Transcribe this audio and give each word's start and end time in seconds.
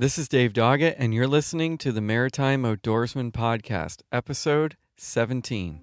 This 0.00 0.16
is 0.16 0.28
Dave 0.28 0.54
Doggett, 0.54 0.94
and 0.96 1.12
you're 1.12 1.26
listening 1.26 1.76
to 1.76 1.92
the 1.92 2.00
Maritime 2.00 2.62
Outdoorsman 2.62 3.32
Podcast, 3.32 4.00
episode 4.10 4.78
17. 4.96 5.82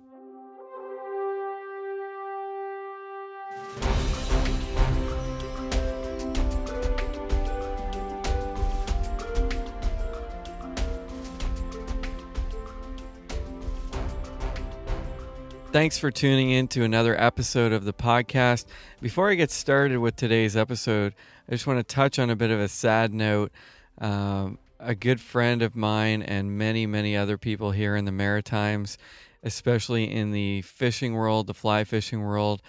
Thanks 15.71 15.99
for 15.99 16.09
tuning 16.09 16.49
in 16.49 16.67
to 16.69 16.83
another 16.83 17.15
episode 17.21 17.71
of 17.71 17.85
the 17.85 17.93
podcast. 17.93 18.65
Before 18.99 19.29
I 19.29 19.35
get 19.35 19.51
started 19.51 19.99
with 19.99 20.15
today's 20.15 20.57
episode, 20.57 21.13
I 21.47 21.51
just 21.51 21.67
want 21.67 21.77
to 21.77 21.83
touch 21.83 22.17
on 22.17 22.31
a 22.31 22.35
bit 22.35 22.49
of 22.49 22.59
a 22.59 22.67
sad 22.67 23.13
note. 23.13 23.51
Um, 23.99 24.59
a 24.79 24.95
good 24.95 25.19
friend 25.19 25.61
of 25.61 25.75
mine 25.75 26.21
and 26.21 26.57
many, 26.57 26.85
many 26.85 27.17
other 27.17 27.37
people 27.37 27.71
here 27.71 27.95
in 27.95 28.05
the 28.05 28.11
Maritimes, 28.11 28.97
especially 29.43 30.11
in 30.11 30.31
the 30.31 30.61
fishing 30.61 31.13
world, 31.13 31.47
the 31.47 31.53
fly 31.53 31.83
fishing 31.83 32.21
world, 32.21 32.61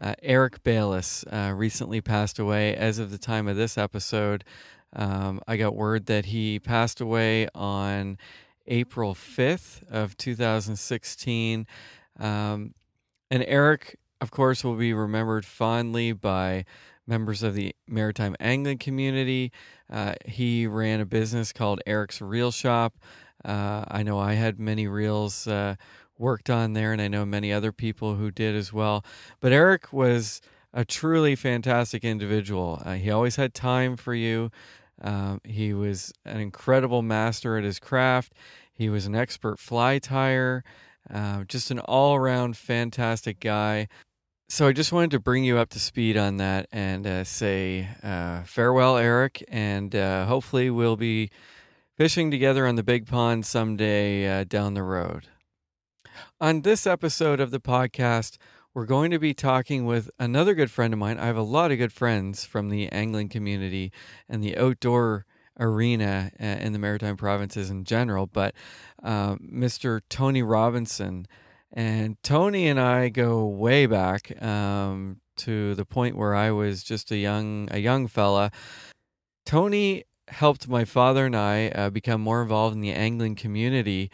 uh, 0.00 0.14
Eric 0.22 0.62
Bayless 0.62 1.24
uh, 1.30 1.52
recently 1.54 2.00
passed 2.00 2.38
away. 2.38 2.74
As 2.74 2.98
of 2.98 3.10
the 3.10 3.18
time 3.18 3.46
of 3.46 3.56
this 3.56 3.76
episode, 3.76 4.44
um, 4.94 5.40
I 5.46 5.56
got 5.56 5.76
word 5.76 6.06
that 6.06 6.26
he 6.26 6.58
passed 6.58 7.00
away 7.00 7.48
on 7.54 8.16
April 8.66 9.14
5th 9.14 9.82
of 9.90 10.16
2016. 10.16 11.66
Um, 12.18 12.74
and 13.30 13.44
Eric, 13.46 13.98
of 14.20 14.30
course, 14.30 14.64
will 14.64 14.76
be 14.76 14.94
remembered 14.94 15.44
fondly 15.44 16.12
by 16.12 16.64
members 17.10 17.42
of 17.42 17.54
the 17.54 17.74
maritime 17.86 18.36
angling 18.40 18.78
community. 18.78 19.52
Uh, 19.92 20.14
he 20.24 20.66
ran 20.66 21.00
a 21.00 21.04
business 21.04 21.52
called 21.52 21.82
Eric's 21.86 22.22
Reel 22.22 22.52
Shop. 22.52 22.94
Uh, 23.44 23.84
I 23.88 24.02
know 24.02 24.18
I 24.18 24.34
had 24.34 24.58
many 24.58 24.86
reels 24.86 25.46
uh, 25.46 25.74
worked 26.16 26.48
on 26.48 26.72
there, 26.72 26.92
and 26.92 27.02
I 27.02 27.08
know 27.08 27.26
many 27.26 27.52
other 27.52 27.72
people 27.72 28.14
who 28.14 28.30
did 28.30 28.54
as 28.54 28.72
well. 28.72 29.04
But 29.40 29.52
Eric 29.52 29.92
was 29.92 30.40
a 30.72 30.84
truly 30.84 31.34
fantastic 31.34 32.04
individual. 32.04 32.80
Uh, 32.84 32.94
he 32.94 33.10
always 33.10 33.36
had 33.36 33.52
time 33.52 33.96
for 33.96 34.14
you. 34.14 34.50
Um, 35.02 35.40
he 35.44 35.72
was 35.72 36.12
an 36.24 36.40
incredible 36.40 37.02
master 37.02 37.58
at 37.58 37.64
his 37.64 37.80
craft. 37.80 38.34
He 38.72 38.88
was 38.88 39.06
an 39.06 39.16
expert 39.16 39.58
fly 39.58 39.98
tyer. 39.98 40.62
Uh, 41.12 41.44
just 41.44 41.70
an 41.70 41.80
all 41.80 42.14
around 42.14 42.56
fantastic 42.56 43.40
guy. 43.40 43.88
So 44.50 44.66
I 44.66 44.72
just 44.72 44.90
wanted 44.90 45.12
to 45.12 45.20
bring 45.20 45.44
you 45.44 45.58
up 45.58 45.68
to 45.70 45.78
speed 45.78 46.16
on 46.16 46.38
that 46.38 46.66
and 46.72 47.06
uh, 47.06 47.22
say 47.22 47.88
uh, 48.02 48.42
farewell, 48.42 48.96
Eric, 48.96 49.44
and 49.46 49.94
uh, 49.94 50.26
hopefully 50.26 50.70
we'll 50.70 50.96
be 50.96 51.30
fishing 51.96 52.32
together 52.32 52.66
on 52.66 52.74
the 52.74 52.82
big 52.82 53.06
pond 53.06 53.46
someday 53.46 54.40
uh, 54.40 54.42
down 54.42 54.74
the 54.74 54.82
road. 54.82 55.28
On 56.40 56.62
this 56.62 56.84
episode 56.84 57.38
of 57.38 57.52
the 57.52 57.60
podcast, 57.60 58.38
we're 58.74 58.86
going 58.86 59.12
to 59.12 59.20
be 59.20 59.34
talking 59.34 59.86
with 59.86 60.10
another 60.18 60.54
good 60.54 60.72
friend 60.72 60.92
of 60.92 60.98
mine. 60.98 61.20
I 61.20 61.26
have 61.26 61.36
a 61.36 61.42
lot 61.42 61.70
of 61.70 61.78
good 61.78 61.92
friends 61.92 62.44
from 62.44 62.70
the 62.70 62.90
angling 62.90 63.28
community 63.28 63.92
and 64.28 64.42
the 64.42 64.56
outdoor 64.56 65.26
arena 65.60 66.32
uh, 66.40 66.44
in 66.44 66.72
the 66.72 66.80
maritime 66.80 67.16
provinces 67.16 67.70
in 67.70 67.84
general, 67.84 68.26
but 68.26 68.56
uh, 69.00 69.36
Mr. 69.36 70.00
Tony 70.08 70.42
Robinson. 70.42 71.28
And 71.72 72.20
Tony 72.22 72.66
and 72.66 72.80
I 72.80 73.08
go 73.08 73.46
way 73.46 73.86
back 73.86 74.42
um, 74.42 75.20
to 75.38 75.74
the 75.74 75.84
point 75.84 76.16
where 76.16 76.34
I 76.34 76.50
was 76.50 76.82
just 76.82 77.10
a 77.10 77.16
young 77.16 77.68
a 77.70 77.78
young 77.78 78.08
fella. 78.08 78.50
Tony 79.46 80.04
helped 80.28 80.68
my 80.68 80.84
father 80.84 81.26
and 81.26 81.36
I 81.36 81.68
uh, 81.68 81.90
become 81.90 82.20
more 82.20 82.42
involved 82.42 82.74
in 82.74 82.80
the 82.80 82.92
angling 82.92 83.36
community. 83.36 84.10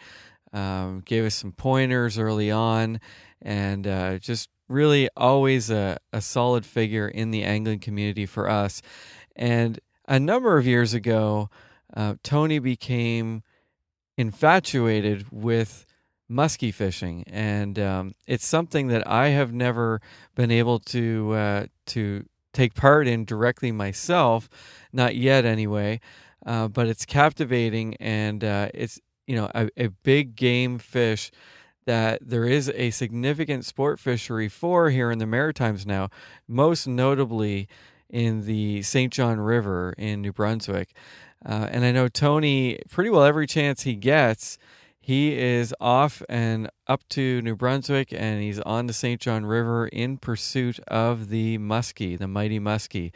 Um, 0.53 1.01
gave 1.05 1.25
us 1.25 1.35
some 1.35 1.51
pointers 1.51 2.17
early 2.17 2.49
on, 2.49 2.99
and 3.41 3.85
uh, 3.85 4.17
just 4.17 4.49
really 4.69 5.09
always 5.15 5.69
a, 5.69 5.97
a 6.13 6.21
solid 6.21 6.65
figure 6.65 7.07
in 7.07 7.31
the 7.31 7.43
angling 7.43 7.79
community 7.79 8.25
for 8.25 8.49
us. 8.49 8.81
And 9.35 9.79
a 10.07 10.19
number 10.19 10.57
of 10.57 10.65
years 10.65 10.93
ago, 10.93 11.49
uh, 11.95 12.15
Tony 12.23 12.59
became 12.59 13.43
infatuated 14.17 15.25
with 15.31 15.85
muskie 16.29 16.73
fishing, 16.73 17.23
and 17.27 17.79
um, 17.79 18.13
it's 18.25 18.45
something 18.45 18.87
that 18.87 19.07
I 19.07 19.29
have 19.29 19.53
never 19.53 20.01
been 20.35 20.51
able 20.51 20.79
to 20.79 21.33
uh, 21.33 21.65
to 21.87 22.25
take 22.53 22.73
part 22.73 23.07
in 23.07 23.25
directly 23.25 23.71
myself, 23.71 24.49
not 24.91 25.15
yet 25.15 25.45
anyway. 25.45 25.99
Uh, 26.45 26.67
but 26.67 26.87
it's 26.87 27.05
captivating, 27.05 27.95
and 27.95 28.43
uh, 28.43 28.69
it's 28.73 28.99
you 29.25 29.35
know 29.35 29.51
a, 29.53 29.69
a 29.77 29.87
big 29.87 30.35
game 30.35 30.79
fish 30.79 31.31
that 31.85 32.19
there 32.21 32.45
is 32.45 32.69
a 32.75 32.91
significant 32.91 33.65
sport 33.65 33.99
fishery 33.99 34.49
for 34.49 34.89
here 34.89 35.09
in 35.09 35.19
the 35.19 35.25
Maritimes 35.25 35.85
now, 35.85 36.09
most 36.47 36.85
notably 36.85 37.67
in 38.09 38.45
the 38.45 38.81
St. 38.81 39.11
John 39.11 39.39
River 39.39 39.93
in 39.97 40.21
New 40.21 40.33
Brunswick. 40.33 40.93
Uh, 41.45 41.67
and 41.71 41.85
I 41.85 41.91
know 41.91 42.07
Tony, 42.07 42.79
pretty 42.89 43.09
well 43.09 43.23
every 43.23 43.47
chance 43.47 43.83
he 43.83 43.95
gets, 43.95 44.57
he 45.07 45.37
is 45.37 45.73
off 45.79 46.21
and 46.27 46.69
up 46.85 47.07
to 47.07 47.41
New 47.41 47.55
Brunswick 47.55 48.11
and 48.11 48.41
he's 48.41 48.59
on 48.59 48.87
the 48.87 48.93
St. 48.93 49.21
John 49.21 49.45
River 49.45 49.87
in 49.87 50.17
pursuit 50.17 50.79
of 50.89 51.29
the 51.29 51.57
muskie, 51.59 52.19
the 52.19 52.27
mighty 52.27 52.59
muskie. 52.59 53.13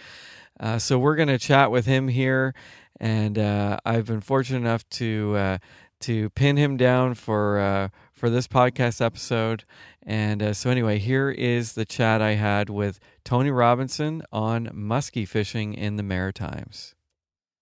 Uh, 0.57 0.79
so 0.79 0.97
we're 0.97 1.17
going 1.17 1.27
to 1.27 1.37
chat 1.37 1.69
with 1.69 1.85
him 1.85 2.07
here. 2.07 2.55
And 3.01 3.37
uh, 3.37 3.77
I've 3.83 4.05
been 4.05 4.21
fortunate 4.21 4.59
enough 4.59 4.87
to 4.91 5.35
uh, 5.35 5.57
to 5.99 6.29
pin 6.29 6.55
him 6.55 6.77
down 6.77 7.13
for 7.13 7.59
uh, 7.59 7.89
for 8.13 8.29
this 8.29 8.47
podcast 8.47 9.03
episode. 9.03 9.65
And 10.01 10.41
uh, 10.41 10.53
so, 10.53 10.69
anyway, 10.69 10.97
here 10.97 11.29
is 11.29 11.73
the 11.73 11.83
chat 11.83 12.21
I 12.21 12.35
had 12.35 12.69
with 12.69 13.01
Tony 13.25 13.51
Robinson 13.51 14.23
on 14.31 14.67
muskie 14.67 15.27
fishing 15.27 15.73
in 15.73 15.97
the 15.97 16.03
Maritimes. 16.03 16.95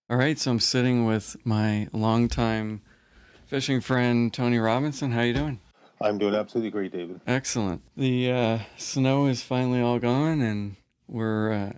All 0.08 0.18
right, 0.18 0.38
so 0.38 0.52
I'm 0.52 0.60
sitting 0.60 1.08
with 1.08 1.36
my 1.44 1.88
longtime 1.94 2.84
fishing 3.50 3.82
friend 3.82 4.32
Tony 4.32 4.60
Robinson. 4.60 5.12
How 5.12 5.22
you 5.24 5.34
doing? 5.34 5.60
I'm 6.00 6.20
doing 6.20 6.36
absolutely 6.36 6.70
great, 6.70 6.92
David. 6.92 7.20
Excellent. 7.26 7.82
The 7.98 8.32
uh, 8.32 8.60
snow 8.78 9.26
is 9.26 9.42
finally 9.42 9.82
all 9.82 9.98
gone, 9.98 10.40
and 10.40 10.76
we're 11.08 11.52
uh, 11.52 11.74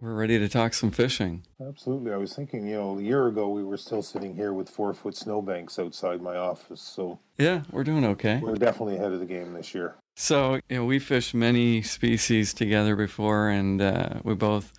we're 0.00 0.14
ready 0.14 0.38
to 0.38 0.48
talk 0.50 0.74
some 0.74 0.90
fishing. 0.90 1.44
Absolutely. 1.66 2.12
I 2.12 2.18
was 2.18 2.34
thinking, 2.34 2.68
you 2.68 2.76
know, 2.76 2.98
a 2.98 3.02
year 3.02 3.26
ago 3.26 3.48
we 3.48 3.64
were 3.64 3.78
still 3.78 4.02
sitting 4.02 4.36
here 4.36 4.52
with 4.52 4.68
four 4.68 4.92
foot 4.92 5.16
snowbanks 5.16 5.78
outside 5.78 6.20
my 6.20 6.36
office. 6.36 6.82
So 6.82 7.18
yeah, 7.38 7.62
we're 7.72 7.84
doing 7.84 8.04
okay. 8.04 8.38
We're 8.42 8.56
definitely 8.56 8.96
ahead 8.96 9.12
of 9.12 9.20
the 9.20 9.26
game 9.26 9.54
this 9.54 9.74
year. 9.74 9.96
So 10.14 10.60
you 10.68 10.76
know, 10.76 10.84
we 10.84 10.98
fished 10.98 11.32
many 11.32 11.80
species 11.80 12.52
together 12.52 12.94
before, 12.94 13.48
and 13.48 13.80
uh, 13.80 14.20
we 14.24 14.34
both 14.34 14.74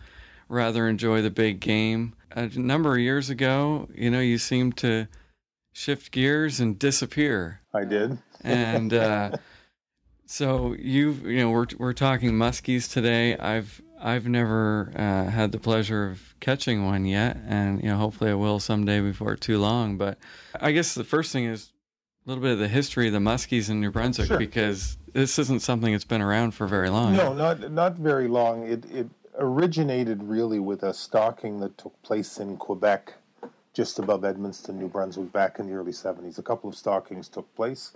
rather 0.47 0.87
enjoy 0.87 1.23
the 1.23 1.31
big 1.31 1.59
game. 1.59 2.13
A 2.31 2.47
number 2.49 2.93
of 2.93 2.99
years 2.99 3.31
ago, 3.31 3.89
you 3.95 4.11
know, 4.11 4.19
you 4.19 4.37
seemed 4.37 4.77
to 4.77 5.07
shift 5.79 6.11
gears 6.11 6.59
and 6.59 6.77
disappear. 6.77 7.61
I 7.73 7.85
did. 7.85 8.17
and 8.43 8.93
uh, 8.93 9.37
so 10.25 10.73
you, 10.77 11.11
you 11.23 11.37
know, 11.37 11.49
we're 11.51 11.67
we're 11.77 11.93
talking 11.93 12.31
muskies 12.31 12.91
today. 12.91 13.37
I've 13.37 13.81
I've 14.01 14.27
never 14.27 14.91
uh, 14.95 15.29
had 15.29 15.51
the 15.51 15.59
pleasure 15.59 16.07
of 16.09 16.35
catching 16.41 16.85
one 16.85 17.05
yet, 17.05 17.37
and 17.47 17.81
you 17.81 17.89
know, 17.89 17.97
hopefully 17.97 18.31
I 18.31 18.33
will 18.35 18.59
someday 18.59 18.99
before 18.99 19.35
too 19.35 19.57
long. 19.57 19.97
But 19.97 20.17
I 20.59 20.71
guess 20.73 20.93
the 20.93 21.03
first 21.05 21.31
thing 21.31 21.45
is 21.45 21.71
a 22.25 22.29
little 22.29 22.41
bit 22.41 22.51
of 22.51 22.59
the 22.59 22.67
history 22.67 23.07
of 23.07 23.13
the 23.13 23.19
muskies 23.19 23.69
in 23.69 23.79
New 23.79 23.91
Brunswick 23.91 24.27
Sure. 24.27 24.37
because 24.37 24.97
this 25.13 25.39
isn't 25.39 25.61
something 25.61 25.93
that's 25.93 26.03
been 26.03 26.21
around 26.21 26.51
for 26.51 26.67
very 26.67 26.89
long. 26.89 27.15
No, 27.15 27.33
not 27.33 27.71
not 27.71 27.95
very 27.95 28.27
long. 28.27 28.67
It 28.67 28.83
it 28.91 29.07
originated 29.37 30.21
really 30.23 30.59
with 30.59 30.83
a 30.83 30.93
stocking 30.93 31.61
that 31.61 31.77
took 31.77 32.01
place 32.03 32.37
in 32.39 32.57
Quebec, 32.57 33.13
just 33.79 33.97
above 33.97 34.23
Edmundston, 34.23 34.75
New 34.75 34.89
Brunswick, 34.89 35.31
back 35.31 35.57
in 35.57 35.65
the 35.65 35.73
early 35.73 35.93
'70s. 35.93 36.37
A 36.37 36.41
couple 36.43 36.69
of 36.69 36.75
stalkings 36.75 37.31
took 37.31 37.47
place. 37.55 37.93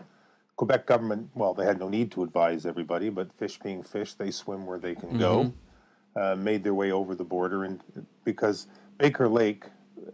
Quebec 0.55 0.85
government, 0.85 1.29
well, 1.35 1.53
they 1.53 1.65
had 1.65 1.77
no 1.77 1.89
need 1.89 2.09
to 2.13 2.23
advise 2.23 2.65
everybody, 2.65 3.09
but 3.09 3.33
fish 3.33 3.59
being 3.59 3.83
fish, 3.83 4.13
they 4.13 4.31
swim 4.31 4.65
where 4.65 4.77
they 4.79 4.95
can 4.95 5.17
go. 5.17 5.51
Uh, 6.15 6.35
made 6.35 6.63
their 6.63 6.73
way 6.73 6.89
over 6.93 7.15
the 7.15 7.23
border, 7.25 7.65
and 7.65 7.81
because 8.23 8.67
Baker 8.97 9.27
Lake, 9.27 9.65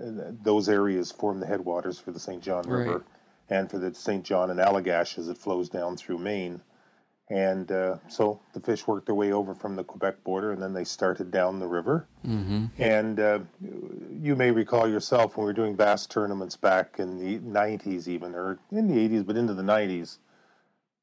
uh, 0.01 0.31
those 0.41 0.67
areas 0.69 1.11
form 1.11 1.39
the 1.39 1.45
headwaters 1.45 1.99
for 1.99 2.09
the 2.11 2.19
St. 2.19 2.41
John 2.41 2.67
River 2.67 2.91
Right. 2.93 3.01
and 3.49 3.69
for 3.69 3.77
the 3.77 3.93
St. 3.93 4.23
John 4.23 4.49
and 4.49 4.59
Allagash 4.59 5.19
as 5.19 5.27
it 5.27 5.37
flows 5.37 5.69
down 5.69 5.97
through 5.97 6.17
Maine. 6.17 6.61
And 7.29 7.71
uh, 7.71 7.97
so 8.07 8.39
the 8.53 8.59
fish 8.59 8.87
worked 8.87 9.05
their 9.05 9.13
way 9.15 9.31
over 9.31 9.53
from 9.53 9.75
the 9.75 9.83
Quebec 9.83 10.23
border, 10.23 10.51
and 10.51 10.61
then 10.61 10.73
they 10.73 10.83
started 10.83 11.29
down 11.29 11.59
the 11.59 11.67
river. 11.67 12.07
Mm-hmm. 12.25 12.65
And 12.79 13.19
uh, 13.19 13.39
you 14.19 14.35
may 14.35 14.49
recall 14.49 14.89
yourself 14.89 15.37
when 15.37 15.45
we 15.45 15.49
were 15.49 15.53
doing 15.53 15.75
bass 15.75 16.07
tournaments 16.07 16.55
back 16.55 16.95
in 16.97 17.19
the 17.19 17.37
90s, 17.39 18.07
even, 18.07 18.33
or 18.33 18.57
in 18.71 18.87
the 18.87 18.95
80s, 18.95 19.25
but 19.25 19.37
into 19.37 19.53
the 19.53 19.61
90s, 19.61 20.17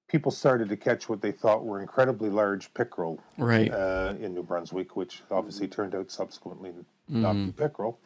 people 0.08 0.32
started 0.32 0.68
to 0.68 0.76
catch 0.76 1.08
what 1.08 1.20
they 1.22 1.30
thought 1.30 1.64
were 1.64 1.80
incredibly 1.80 2.28
large 2.28 2.74
pickerel 2.74 3.20
Right. 3.38 3.72
uh, 3.72 4.14
in 4.20 4.34
New 4.34 4.42
Brunswick, 4.42 4.96
which 4.96 5.22
obviously 5.30 5.68
turned 5.68 5.94
out 5.94 6.10
subsequently 6.10 6.72
not 7.08 7.34
to 7.34 7.46
be 7.46 7.52
pickerel. 7.52 8.00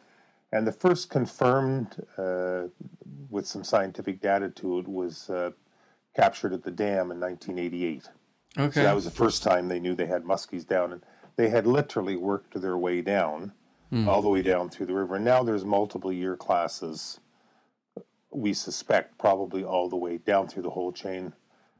And 0.51 0.67
the 0.67 0.71
first 0.71 1.09
confirmed 1.09 2.05
uh, 2.17 2.63
with 3.29 3.47
some 3.47 3.63
scientific 3.63 4.21
data 4.21 4.49
to 4.49 4.79
it 4.79 4.87
was 4.87 5.29
uh, 5.29 5.51
captured 6.15 6.53
at 6.53 6.63
the 6.63 6.71
dam 6.71 7.11
in 7.11 7.19
1988. 7.19 8.09
Okay. 8.57 8.71
So 8.73 8.83
that 8.83 8.95
was 8.95 9.05
the 9.05 9.11
first 9.11 9.43
time 9.43 9.67
they 9.67 9.79
knew 9.79 9.95
they 9.95 10.07
had 10.07 10.23
muskies 10.23 10.67
down, 10.67 10.91
and 10.91 11.01
they 11.37 11.49
had 11.49 11.65
literally 11.65 12.15
worked 12.15 12.59
their 12.59 12.77
way 12.77 13.01
down, 13.01 13.53
all 14.07 14.21
the 14.21 14.29
way 14.29 14.41
down 14.41 14.69
through 14.69 14.85
the 14.85 14.93
river. 14.93 15.15
And 15.15 15.25
now 15.25 15.43
there's 15.43 15.65
multiple 15.65 16.13
year 16.13 16.37
classes. 16.37 17.19
We 18.31 18.53
suspect 18.53 19.17
probably 19.17 19.63
all 19.63 19.89
the 19.89 19.97
way 19.97 20.17
down 20.17 20.47
through 20.47 20.63
the 20.63 20.69
whole 20.69 20.93
chain, 20.93 21.33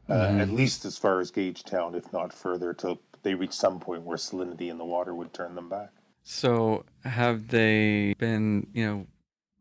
uh, 0.10 0.36
at 0.38 0.50
least 0.50 0.84
as 0.84 0.98
far 0.98 1.22
as 1.22 1.32
Gagetown, 1.32 1.96
if 1.96 2.12
not 2.12 2.34
further, 2.34 2.74
till 2.74 3.02
they 3.24 3.34
reach 3.34 3.54
some 3.54 3.80
point 3.80 4.04
where 4.04 4.18
salinity 4.18 4.70
in 4.70 4.78
the 4.78 4.86
water 4.86 5.16
would 5.16 5.34
turn 5.34 5.56
them 5.56 5.70
back. 5.70 5.90
So 6.24 6.84
have 7.04 7.48
they 7.48 8.14
been, 8.18 8.68
you 8.74 8.86
know, 8.86 9.08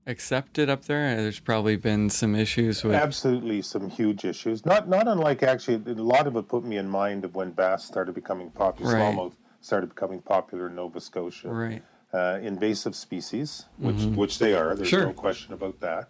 accepted 0.07 0.69
up 0.69 0.85
there? 0.87 1.17
There's 1.17 1.41
probably 1.41 1.77
been 1.77 2.11
some 2.11 2.35
issues 2.35 2.83
with. 2.85 2.95
Absolutely, 2.95 3.63
some 3.63 3.91
huge 3.91 4.25
issues. 4.25 4.65
Not 4.67 4.89
not 4.89 5.07
unlike 5.09 5.43
actually, 5.43 5.77
a 5.91 5.95
lot 5.95 6.27
of 6.27 6.37
it 6.37 6.49
put 6.49 6.65
me 6.65 6.77
in 6.77 6.89
mind 6.89 7.25
of 7.25 7.35
when 7.35 7.51
bass 7.53 7.85
started 7.85 8.15
becoming 8.15 8.51
popular. 8.51 8.95
Right. 8.95 9.15
Smallmouth 9.15 9.35
started 9.61 9.89
becoming 9.91 10.21
popular 10.23 10.67
in 10.69 10.75
Nova 10.75 11.01
Scotia. 11.01 11.49
Right. 11.49 11.83
uh, 12.13 12.39
invasive 12.43 12.97
species, 12.97 13.67
which 13.79 14.03
which 14.17 14.39
they 14.39 14.55
are. 14.55 14.75
There's 14.75 14.89
Sure. 14.89 15.07
no 15.07 15.13
question 15.13 15.55
about 15.55 15.81
that. 15.81 16.09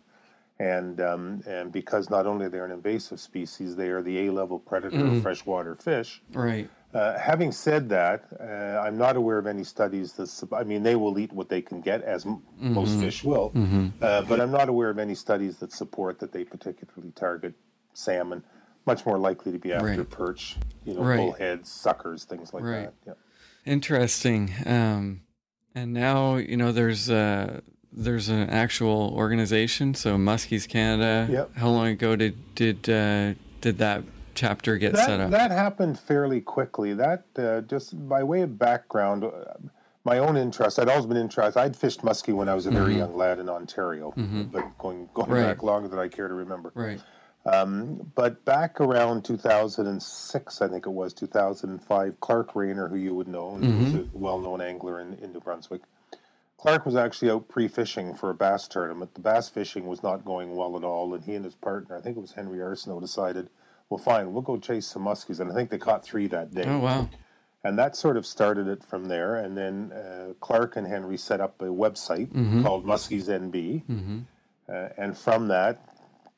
And 0.59 1.01
um, 1.01 1.43
and 1.47 1.73
because 1.73 2.11
not 2.11 2.27
only 2.27 2.49
they're 2.49 2.65
an 2.67 2.71
invasive 2.71 3.19
species, 3.19 3.77
they 3.77 3.89
are 3.89 4.03
the 4.03 4.27
A 4.27 4.33
level 4.33 4.59
predator 4.59 5.05
of 5.07 5.23
freshwater 5.23 5.75
fish. 5.75 6.23
Right. 6.33 6.69
Uh, 6.93 7.17
having 7.19 7.53
said 7.53 7.89
that, 7.89 8.25
uh, 8.41 8.81
I'm 8.85 8.99
not 8.99 9.15
aware 9.15 9.39
of 9.39 9.47
any 9.47 9.63
studies 9.63 10.13
that. 10.15 10.29
I 10.53 10.65
mean, 10.65 10.83
they 10.83 10.97
will 10.97 11.19
eat 11.21 11.33
what 11.33 11.49
they 11.49 11.63
can 11.63 11.81
get, 11.81 12.03
as 12.03 12.27
m- 12.27 12.43
most 12.59 12.99
fish 12.99 13.23
will. 13.23 13.53
Uh, 14.03 14.23
but 14.23 14.41
I'm 14.41 14.51
not 14.51 14.69
aware 14.69 14.91
of 14.91 14.99
any 14.99 15.15
studies 15.15 15.59
that 15.59 15.73
support 15.73 16.19
that 16.19 16.33
they 16.33 16.43
particularly 16.45 17.13
target 17.15 17.55
salmon. 17.95 18.43
Much 18.87 19.07
more 19.07 19.19
likely 19.19 19.53
to 19.53 19.59
be 19.59 19.73
after 19.73 19.87
Right. 19.99 20.11
perch, 20.11 20.57
you 20.85 20.95
know, 20.95 21.03
Right. 21.03 21.19
bullheads, 21.19 21.71
suckers, 21.71 22.25
things 22.25 22.53
like 22.53 22.65
Right. 22.65 22.85
that. 22.87 22.95
Yeah. 23.07 23.13
Interesting. 23.73 24.51
Um, 24.67 25.21
and 25.75 25.93
now 25.93 26.37
you 26.37 26.57
know 26.57 26.73
there's 26.73 27.09
uh 27.09 27.61
there's 27.93 28.29
an 28.29 28.49
actual 28.51 29.13
organization. 29.15 29.95
So 29.95 30.17
Muskies 30.17 30.67
Canada. 30.69 31.29
Yep. 31.31 31.51
How 31.57 31.69
long 31.69 31.87
ago 31.89 32.17
did 32.17 32.55
did 32.57 32.89
uh, 32.89 33.35
did 33.61 33.79
that 33.79 34.03
chapter 34.41 34.77
get 34.79 34.97
set 34.97 35.21
up? 35.21 35.31
that 35.31 35.51
happened 35.51 35.99
fairly 35.99 36.41
quickly. 36.41 36.95
That 36.95 37.25
uh, 37.39 37.61
just 37.63 38.09
by 38.09 38.23
way 38.23 38.43
of 38.43 38.59
background, 38.59 39.25
uh, 39.25 39.31
my 40.05 40.19
own 40.19 40.37
interest. 40.37 40.79
I'd 40.79 40.89
always 40.89 41.07
been 41.07 41.17
interested. 41.19 41.61
I'd 41.61 41.77
fished 41.77 42.01
muskie 42.03 42.33
when 42.35 42.49
I 42.49 42.55
was 42.55 42.67
a 42.67 42.71
very 42.71 42.97
young 42.97 43.15
lad 43.17 43.39
in 43.39 43.49
Ontario, 43.49 44.13
but 44.53 44.79
going 44.79 45.09
going 45.15 45.27
Mm-hmm. 45.29 45.33
Right. 45.33 45.43
back 45.47 45.63
longer 45.63 45.89
than 45.89 45.99
I 45.99 46.09
care 46.09 46.29
to 46.29 46.35
remember. 46.35 46.73
right. 46.75 47.01
But 48.15 48.45
back 48.45 48.81
around 48.81 49.25
2006, 49.25 50.63
I 50.63 50.69
think 50.69 50.87
it 50.87 50.91
was 50.91 51.13
2005, 51.15 52.21
Clark 52.21 52.55
Rayner, 52.55 52.89
who 52.89 52.97
you 52.97 53.15
would 53.15 53.29
know, 53.29 53.59
Mm-hmm. 53.61 53.85
who's 53.85 53.95
a 53.95 54.07
well-known 54.13 54.61
angler 54.61 55.01
in, 55.01 55.15
in 55.15 55.33
New 55.33 55.41
Brunswick. 55.41 55.83
Clark 56.59 56.85
was 56.85 56.95
actually 56.95 57.31
out 57.31 57.49
pre-fishing 57.49 58.15
for 58.15 58.29
a 58.29 58.35
bass 58.35 58.69
tournament. 58.69 59.15
The 59.15 59.21
bass 59.21 59.49
fishing 59.49 59.87
was 59.87 60.03
not 60.03 60.25
going 60.27 60.55
well 60.55 60.77
at 60.77 60.85
all, 60.85 61.15
and 61.15 61.25
he 61.25 61.35
and 61.35 61.45
his 61.45 61.55
partner, 61.55 61.97
I 61.97 62.03
think 62.03 62.19
it 62.19 62.21
was 62.21 62.33
Henry 62.33 62.59
Arsenault, 62.59 63.01
decided, 63.01 63.49
well, 63.91 63.99
fine, 63.99 64.33
we'll 64.33 64.43
go 64.43 64.57
chase 64.57 64.87
some 64.87 65.03
muskies. 65.05 65.41
And 65.41 65.51
I 65.51 65.55
think 65.55 65.69
they 65.69 65.79
caught 65.79 66.05
three 66.05 66.29
that 66.29 66.55
day. 66.55 66.65
Oh 66.67 66.79
wow. 66.79 67.09
And 67.63 67.79
that 67.79 67.95
sort 67.95 68.17
of 68.17 68.25
started 68.25 68.69
it 68.69 68.83
from 68.83 69.05
there. 69.07 69.37
And 69.37 69.55
then 69.57 69.93
uh, 69.93 70.33
Clark 70.41 70.77
and 70.77 70.87
Henry 70.87 71.19
set 71.19 71.41
up 71.43 71.61
a 71.61 71.67
website 71.67 72.29
Mm-hmm. 72.29 72.63
called 72.63 72.87
Muskies 72.87 73.25
NB. 73.29 73.83
Uh, 74.73 74.89
and 74.97 75.19
from 75.19 75.49
that, 75.49 75.85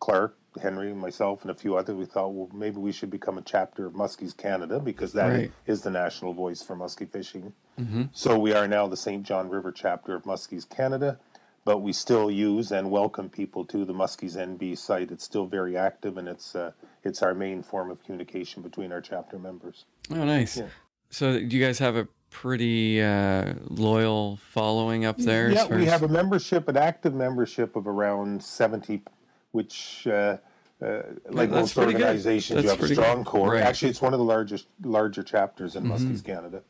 Clark, 0.01 0.37
Henry, 0.61 0.93
myself, 0.95 1.43
and 1.43 1.51
a 1.51 1.55
few 1.55 1.77
others, 1.77 1.95
we 1.95 2.07
thought, 2.07 2.29
well, 2.33 2.49
maybe 2.53 2.79
we 2.79 2.91
should 2.91 3.11
become 3.11 3.37
a 3.39 3.43
chapter 3.43 3.87
of 3.87 3.93
Muskies 3.93 4.37
Canada 4.37 4.81
because 4.81 5.13
that 5.13 5.31
is 5.67 5.79
Right. 5.79 5.85
the 5.85 5.91
national 5.91 6.33
voice 6.33 6.63
for 6.63 6.75
muskie 6.75 7.09
fishing. 7.09 7.53
So 8.13 8.39
we 8.39 8.53
are 8.53 8.69
now 8.69 8.87
the 8.87 8.97
St. 8.97 9.23
John 9.25 9.49
River 9.49 9.73
chapter 9.73 10.15
of 10.15 10.23
Muskies 10.25 10.69
Canada, 10.69 11.19
but 11.65 11.79
we 11.79 11.93
still 11.93 12.31
use 12.31 12.71
and 12.73 12.91
welcome 12.91 13.29
people 13.29 13.65
to 13.67 13.85
the 13.85 13.93
Muskies 13.95 14.37
NB 14.37 14.77
site. 14.79 15.11
It's 15.11 15.25
still 15.25 15.47
very 15.47 15.77
active, 15.77 16.17
and 16.17 16.29
it's 16.29 16.55
uh, 16.55 16.73
it's 17.05 17.23
our 17.23 17.35
main 17.35 17.63
form 17.63 17.91
of 17.91 18.03
communication 18.05 18.63
between 18.63 18.93
our 18.93 19.01
chapter 19.01 19.39
members. 19.39 19.85
Oh, 20.11 20.25
nice. 20.25 20.57
Yeah. 20.59 20.67
So 21.11 21.39
do 21.39 21.57
you 21.57 21.65
guys 21.65 21.79
have 21.79 21.97
a 21.97 22.09
pretty 22.31 23.03
uh, 23.03 23.55
loyal 23.69 24.39
following 24.51 25.05
up 25.05 25.19
there? 25.19 25.51
Yeah, 25.51 25.67
we 25.67 25.85
have 25.87 26.03
a 26.03 26.09
membership, 26.09 26.69
an 26.69 26.77
active 26.77 27.15
membership 27.15 27.77
of 27.77 27.87
around 27.87 28.43
70, 28.43 29.03
which, 29.51 30.07
uh, 30.07 30.39
uh, 30.81 31.03
like 31.29 31.51
that's 31.51 31.77
most 31.77 31.79
organizations, 31.79 32.63
you 32.65 32.71
have 32.71 32.81
a 32.83 32.89
strong 32.89 33.19
good. 33.19 33.27
core. 33.27 33.51
Right. 33.53 33.59
Mm-hmm. 33.59 33.67
Actually, 33.69 33.91
it's 33.91 34.03
one 34.03 34.15
of 34.15 34.19
the 34.19 34.25
largest 34.25 34.67
larger 34.83 35.23
chapters 35.23 35.77
in 35.77 35.85
Muskies 35.85 36.25
Canada. 36.25 36.63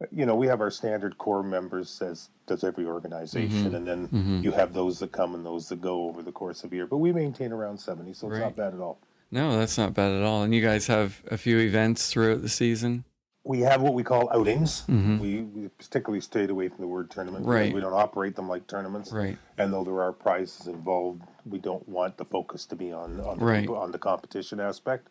Uh, 0.00 0.06
You 0.10 0.26
know, 0.26 0.34
we 0.34 0.48
have 0.48 0.60
our 0.60 0.72
standard 0.72 1.16
core 1.18 1.44
members, 1.44 2.02
as 2.02 2.28
does 2.46 2.64
every 2.64 2.84
organization, 2.84 3.70
Mm-hmm. 3.72 3.74
and 3.76 3.86
then 4.10 4.42
you 4.42 4.50
have 4.50 4.72
those 4.74 4.98
that 4.98 5.12
come 5.12 5.34
and 5.36 5.46
those 5.46 5.68
that 5.68 5.80
go 5.80 6.08
over 6.08 6.20
the 6.22 6.32
course 6.32 6.64
of 6.64 6.72
a 6.72 6.74
year. 6.74 6.86
But 6.88 6.96
we 6.98 7.12
maintain 7.12 7.52
around 7.52 7.78
70, 7.78 8.12
so 8.14 8.26
it's 8.26 8.34
Right. 8.34 8.40
not 8.46 8.56
bad 8.56 8.74
at 8.74 8.80
all. 8.80 8.98
No, 9.30 9.58
that's 9.58 9.76
not 9.78 9.94
bad 9.94 10.12
at 10.12 10.22
all. 10.22 10.42
And 10.42 10.54
you 10.54 10.62
guys 10.62 10.86
have 10.86 11.20
a 11.30 11.36
few 11.36 11.58
events 11.58 12.10
throughout 12.10 12.42
the 12.42 12.48
season. 12.48 13.04
we 13.46 13.60
have 13.60 13.82
what 13.82 13.92
we 13.94 14.02
call 14.02 14.30
outings. 14.32 14.84
We, 14.88 15.42
we 15.42 15.68
particularly 15.76 16.20
stayed 16.20 16.50
away 16.50 16.68
from 16.68 16.78
the 16.80 16.86
word 16.86 17.10
tournament. 17.10 17.44
Right. 17.44 17.74
We 17.74 17.80
don't 17.80 17.92
operate 17.92 18.36
them 18.36 18.48
like 18.48 18.66
tournaments. 18.66 19.12
Right. 19.12 19.36
And 19.58 19.72
though 19.72 19.84
there 19.84 20.00
are 20.02 20.12
prizes 20.12 20.66
involved, 20.66 21.22
we 21.44 21.58
don't 21.58 21.86
want 21.88 22.16
the 22.16 22.24
focus 22.24 22.64
to 22.66 22.76
be 22.76 22.92
on 22.92 23.20
on, 23.20 23.38
the, 23.38 23.72
on 23.74 23.90
the 23.92 23.98
competition 23.98 24.60
aspect. 24.60 25.08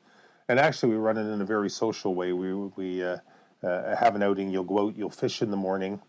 And 0.49 0.59
actually, 0.59 0.89
we 0.93 0.95
run 0.97 1.17
it 1.17 1.31
in 1.31 1.41
a 1.41 1.45
very 1.45 1.69
social 1.69 2.15
way. 2.15 2.33
We 2.33 2.53
we 2.53 3.03
uh, 3.03 3.17
uh, 3.63 3.95
have 3.95 4.15
an 4.15 4.23
outing. 4.23 4.49
You'll 4.49 4.63
go 4.63 4.87
out. 4.87 4.97
You'll 4.97 5.09
fish 5.09 5.41
in 5.41 5.51
the 5.51 5.57
morning. 5.57 6.01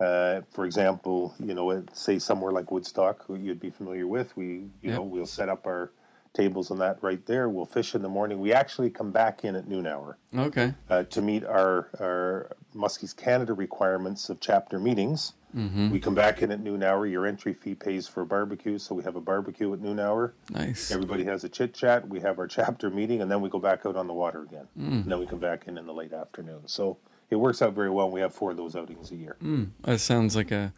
Uh, 0.00 0.42
for 0.50 0.64
example, 0.66 1.34
you 1.38 1.54
know, 1.54 1.84
say 1.92 2.18
somewhere 2.18 2.52
like 2.52 2.70
Woodstock, 2.70 3.24
who 3.26 3.36
you'd 3.36 3.60
be 3.60 3.70
familiar 3.70 4.06
with. 4.06 4.36
We 4.36 4.46
you 4.46 4.70
Yep. 4.82 4.94
know 4.96 5.02
we'll 5.02 5.26
set 5.26 5.48
up 5.48 5.66
our 5.66 5.90
tables 6.34 6.70
on 6.70 6.78
that 6.78 6.98
right 7.02 7.24
there. 7.26 7.48
We'll 7.48 7.66
fish 7.66 7.94
in 7.94 8.02
the 8.02 8.08
morning. 8.08 8.40
We 8.40 8.52
actually 8.52 8.90
come 8.90 9.10
back 9.12 9.44
in 9.44 9.54
at 9.54 9.68
noon 9.68 9.86
hour 9.86 10.16
Okay. 10.36 10.74
uh, 10.88 11.04
to 11.04 11.22
meet 11.22 11.44
our, 11.44 11.88
our 12.00 12.56
Muskies 12.74 13.14
Canada 13.14 13.52
requirements 13.52 14.30
of 14.30 14.40
chapter 14.40 14.78
meetings. 14.78 15.34
Mm-hmm. 15.54 15.90
We 15.90 16.00
come 16.00 16.14
back 16.14 16.40
in 16.40 16.50
at 16.50 16.60
noon 16.60 16.82
hour. 16.82 17.06
Your 17.06 17.26
entry 17.26 17.52
fee 17.52 17.74
pays 17.74 18.08
for 18.08 18.22
a 18.22 18.26
barbecue, 18.26 18.78
so 18.78 18.94
we 18.94 19.02
have 19.04 19.16
a 19.16 19.20
barbecue 19.20 19.70
at 19.74 19.80
noon 19.80 20.00
hour. 20.00 20.32
Nice. 20.50 20.90
Everybody 20.90 21.24
has 21.24 21.44
a 21.44 21.48
chit 21.50 21.74
chat. 21.74 22.08
We 22.08 22.20
have 22.20 22.38
our 22.38 22.46
chapter 22.46 22.88
meeting, 22.88 23.20
and 23.20 23.30
then 23.30 23.42
we 23.42 23.50
go 23.50 23.58
back 23.58 23.84
out 23.84 23.94
on 23.94 24.06
the 24.06 24.14
water 24.14 24.42
again. 24.44 24.66
Mm. 24.78 25.02
And 25.02 25.04
then 25.12 25.18
we 25.18 25.26
come 25.26 25.40
back 25.40 25.68
in 25.68 25.76
in 25.76 25.84
the 25.84 25.92
late 25.92 26.14
afternoon. 26.14 26.62
So 26.66 26.96
it 27.28 27.36
works 27.36 27.60
out 27.60 27.74
very 27.74 27.90
well. 27.90 28.10
We 28.10 28.22
have 28.22 28.34
four 28.34 28.52
of 28.52 28.56
those 28.56 28.74
outings 28.74 29.10
a 29.10 29.16
year. 29.16 29.36
That 29.82 30.00
sounds 30.00 30.34
like 30.34 30.50
a 30.50 30.72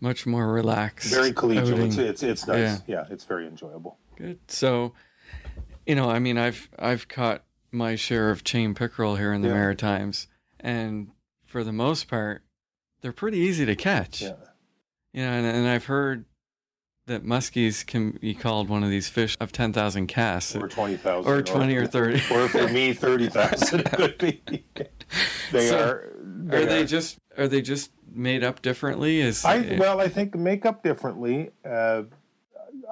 much 0.00 0.24
more 0.24 0.50
relaxed. 0.50 1.12
Very 1.12 1.32
collegial. 1.32 1.72
outing. 1.74 1.86
It's, 1.88 1.98
it's 1.98 2.22
it's 2.22 2.46
nice. 2.46 2.80
Yeah. 2.86 3.02
Yeah. 3.02 3.04
it's 3.10 3.24
very 3.24 3.46
enjoyable. 3.46 3.98
Good. 4.16 4.38
So, 4.48 4.92
you 5.86 5.94
know, 5.94 6.10
I 6.10 6.18
mean, 6.18 6.38
I've 6.38 6.68
I've 6.78 7.08
caught 7.08 7.44
my 7.70 7.94
share 7.96 8.30
of 8.30 8.44
chain 8.44 8.74
pickerel 8.74 9.16
here 9.16 9.32
in 9.32 9.42
the 9.42 9.48
Yeah. 9.48 9.54
Maritimes, 9.54 10.28
and 10.60 11.08
for 11.44 11.62
the 11.62 11.72
most 11.72 12.08
part, 12.08 12.42
they're 13.02 13.12
pretty 13.12 13.38
easy 13.38 13.66
to 13.66 13.76
catch. 13.76 14.22
Yeah. 14.22 14.32
You 15.12 15.22
know, 15.24 15.30
and, 15.30 15.46
and 15.46 15.68
I've 15.68 15.84
heard 15.86 16.24
that 17.06 17.24
muskies 17.24 17.86
can 17.86 18.12
be 18.20 18.34
called 18.34 18.68
one 18.68 18.82
of 18.82 18.90
these 18.90 19.08
fish 19.08 19.36
of 19.40 19.52
ten 19.52 19.72
thousand 19.72 20.06
casts. 20.08 20.56
Or 20.56 20.68
twenty 20.68 20.96
thousand. 20.96 21.30
Or 21.30 21.40
20 21.42 21.76
or 21.76 21.86
30. 21.86 22.22
Or 22.34 22.48
for 22.48 22.68
me, 22.68 22.92
thirty 22.94 23.28
thousand 23.28 23.84
could 23.92 24.18
be. 24.18 24.42
They 25.52 25.68
So, 25.68 25.78
are. 25.78 26.12
Are 26.52 26.64
they 26.66 26.84
just 26.84 27.18
are 27.38 27.48
they 27.48 27.60
just 27.62 27.90
made 28.12 28.42
up 28.44 28.62
differently? 28.62 29.20
Is 29.20 29.44
I 29.44 29.76
well, 29.78 30.00
I 30.00 30.08
think 30.08 30.34
make 30.34 30.64
up 30.66 30.82
differently. 30.82 31.50
Uh, 31.64 32.04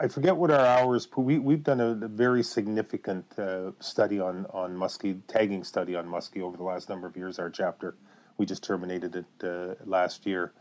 I 0.01 0.09
forget 0.09 0.37
what 0.37 0.51
our 0.51 0.65
hours. 0.65 1.09
We 1.17 1.39
we've 1.39 1.63
done 1.63 1.81
a, 1.81 1.91
a 1.91 2.09
very 2.09 2.43
significant 2.43 3.39
uh, 3.39 3.73
study 3.81 4.21
on 4.21 4.47
on 4.51 4.77
muskie 4.77 5.21
tagging 5.29 5.65
study 5.65 5.95
on 5.95 6.07
muskie 6.07 6.41
over 6.41 6.57
the 6.57 6.63
last 6.65 6.89
number 6.89 7.07
of 7.07 7.17
years. 7.17 7.39
Our 7.39 7.51
chapter, 7.51 7.97
we 8.37 8.47
just 8.47 8.65
terminated 8.65 9.17
it 9.17 9.45
uh, 9.45 9.75
last 9.85 10.27
year. 10.27 10.53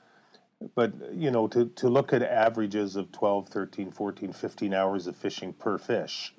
But 0.75 0.93
you 1.13 1.31
know, 1.31 1.47
to 1.47 1.65
to 1.65 1.89
look 1.89 2.13
at 2.13 2.21
averages 2.21 2.95
of 2.95 3.11
12, 3.11 3.49
13, 3.49 3.91
14, 3.91 4.33
15 4.33 4.73
hours 4.73 5.07
of 5.07 5.15
fishing 5.15 5.53
per 5.53 5.77
fish 5.77 6.33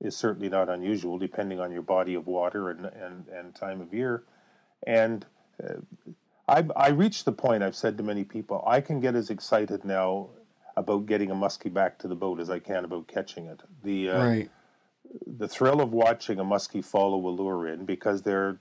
is 0.00 0.16
certainly 0.16 0.48
not 0.48 0.68
unusual, 0.68 1.18
depending 1.18 1.60
on 1.60 1.72
your 1.72 1.82
body 1.82 2.14
of 2.14 2.26
water 2.26 2.70
and 2.70 2.86
and, 2.86 3.28
and 3.28 3.54
time 3.54 3.80
of 3.80 3.94
year. 3.94 4.24
And 4.86 5.26
I've, 6.46 6.70
I 6.76 6.88
reached 6.88 7.24
the 7.24 7.32
point 7.32 7.62
I've 7.62 7.76
said 7.76 7.96
to 7.98 8.04
many 8.04 8.24
people 8.24 8.62
I 8.66 8.80
can 8.80 9.00
get 9.00 9.14
as 9.14 9.30
excited 9.30 9.84
now 9.84 10.28
about 10.76 11.06
getting 11.06 11.30
a 11.30 11.34
muskie 11.34 11.72
back 11.72 11.98
to 12.00 12.08
the 12.08 12.14
boat 12.16 12.40
as 12.40 12.50
I 12.50 12.58
can 12.58 12.84
about 12.84 13.06
catching 13.08 13.46
it. 13.46 13.60
The 13.82 14.10
uh, 14.10 14.24
right? 14.26 14.50
the 15.26 15.46
thrill 15.48 15.80
of 15.80 15.92
watching 15.92 16.38
a 16.40 16.44
muskie 16.44 16.84
follow 16.84 17.18
a 17.26 17.30
lure 17.30 17.66
in 17.68 17.84
because 17.84 18.22
they're 18.22 18.58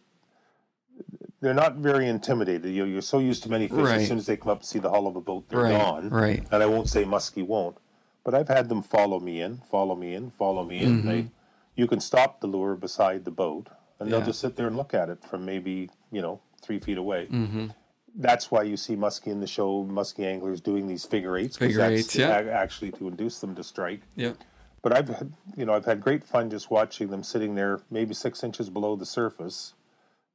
they're 1.42 1.54
not 1.54 1.76
very 1.78 2.08
intimidated. 2.08 2.74
You, 2.74 2.86
you're 2.86 3.02
so 3.02 3.20
used 3.20 3.44
to 3.44 3.50
many 3.50 3.68
fish. 3.68 3.78
Right. 3.78 4.02
As 4.02 4.08
soon 4.08 4.18
as 4.18 4.26
they 4.28 4.38
come 4.38 4.50
up 4.52 4.60
and 4.60 4.66
see 4.66 4.80
the 4.80 4.90
hull 4.90 5.08
of 5.08 5.16
a 5.16 5.22
boat, 5.22 5.50
they're 5.50 5.62
Right, 5.62 5.72
gone. 5.78 6.10
right. 6.10 6.44
And 6.52 6.64
I 6.64 6.66
won't 6.68 6.88
say 6.90 7.04
muskie 7.04 7.46
won't, 7.46 7.78
but 8.24 8.34
I've 8.34 8.48
had 8.48 8.70
them 8.70 8.82
follow 8.84 9.20
me 9.20 9.42
in, 9.42 9.58
follow 9.70 9.96
me 9.96 10.14
in, 10.14 10.32
follow 10.32 10.64
me 10.64 10.80
in. 10.80 11.06
They, 11.06 11.28
you 11.76 11.88
can 11.88 12.00
stop 12.00 12.40
the 12.40 12.48
lure 12.48 12.76
beside 12.76 13.26
the 13.26 13.32
boat, 13.32 13.68
and 14.00 14.10
they'll 14.12 14.20
Mm-hmm. 14.20 14.28
Just 14.30 14.40
sit 14.42 14.56
there 14.56 14.68
and 14.68 14.78
look 14.78 14.94
at 14.94 15.10
it 15.10 15.24
from 15.24 15.44
maybe 15.46 15.90
you 16.12 16.22
know 16.22 16.40
three 16.62 16.80
feet 16.80 16.98
away. 16.98 17.28
Mm-hmm. 17.32 17.68
That's 18.16 18.52
why 18.52 18.64
you 18.64 18.78
see 18.78 18.96
muskie 18.96 19.28
in 19.28 19.40
the 19.40 19.48
show, 19.48 19.84
muskie 19.86 20.26
anglers 20.26 20.62
doing 20.62 20.88
these 20.88 21.04
figure 21.06 21.36
eights. 21.38 21.58
Figure 21.58 21.78
that's 21.80 21.92
eights, 21.94 22.16
yeah. 22.16 22.40
a- 22.40 22.52
actually 22.52 22.92
to 22.92 23.08
induce 23.08 23.40
them 23.40 23.56
to 23.56 23.64
strike. 23.64 24.02
Yep. 24.16 24.38
But 24.84 24.94
I've 24.96 25.08
had, 25.10 25.34
you 25.58 25.66
know, 25.66 25.74
I've 25.74 25.86
had 25.86 26.02
great 26.02 26.24
fun 26.24 26.50
just 26.50 26.70
watching 26.70 27.08
them 27.08 27.24
sitting 27.24 27.56
there, 27.56 27.80
maybe 27.90 28.14
six 28.14 28.44
inches 28.44 28.70
below 28.70 28.96
the 28.96 29.06
surface, 29.06 29.74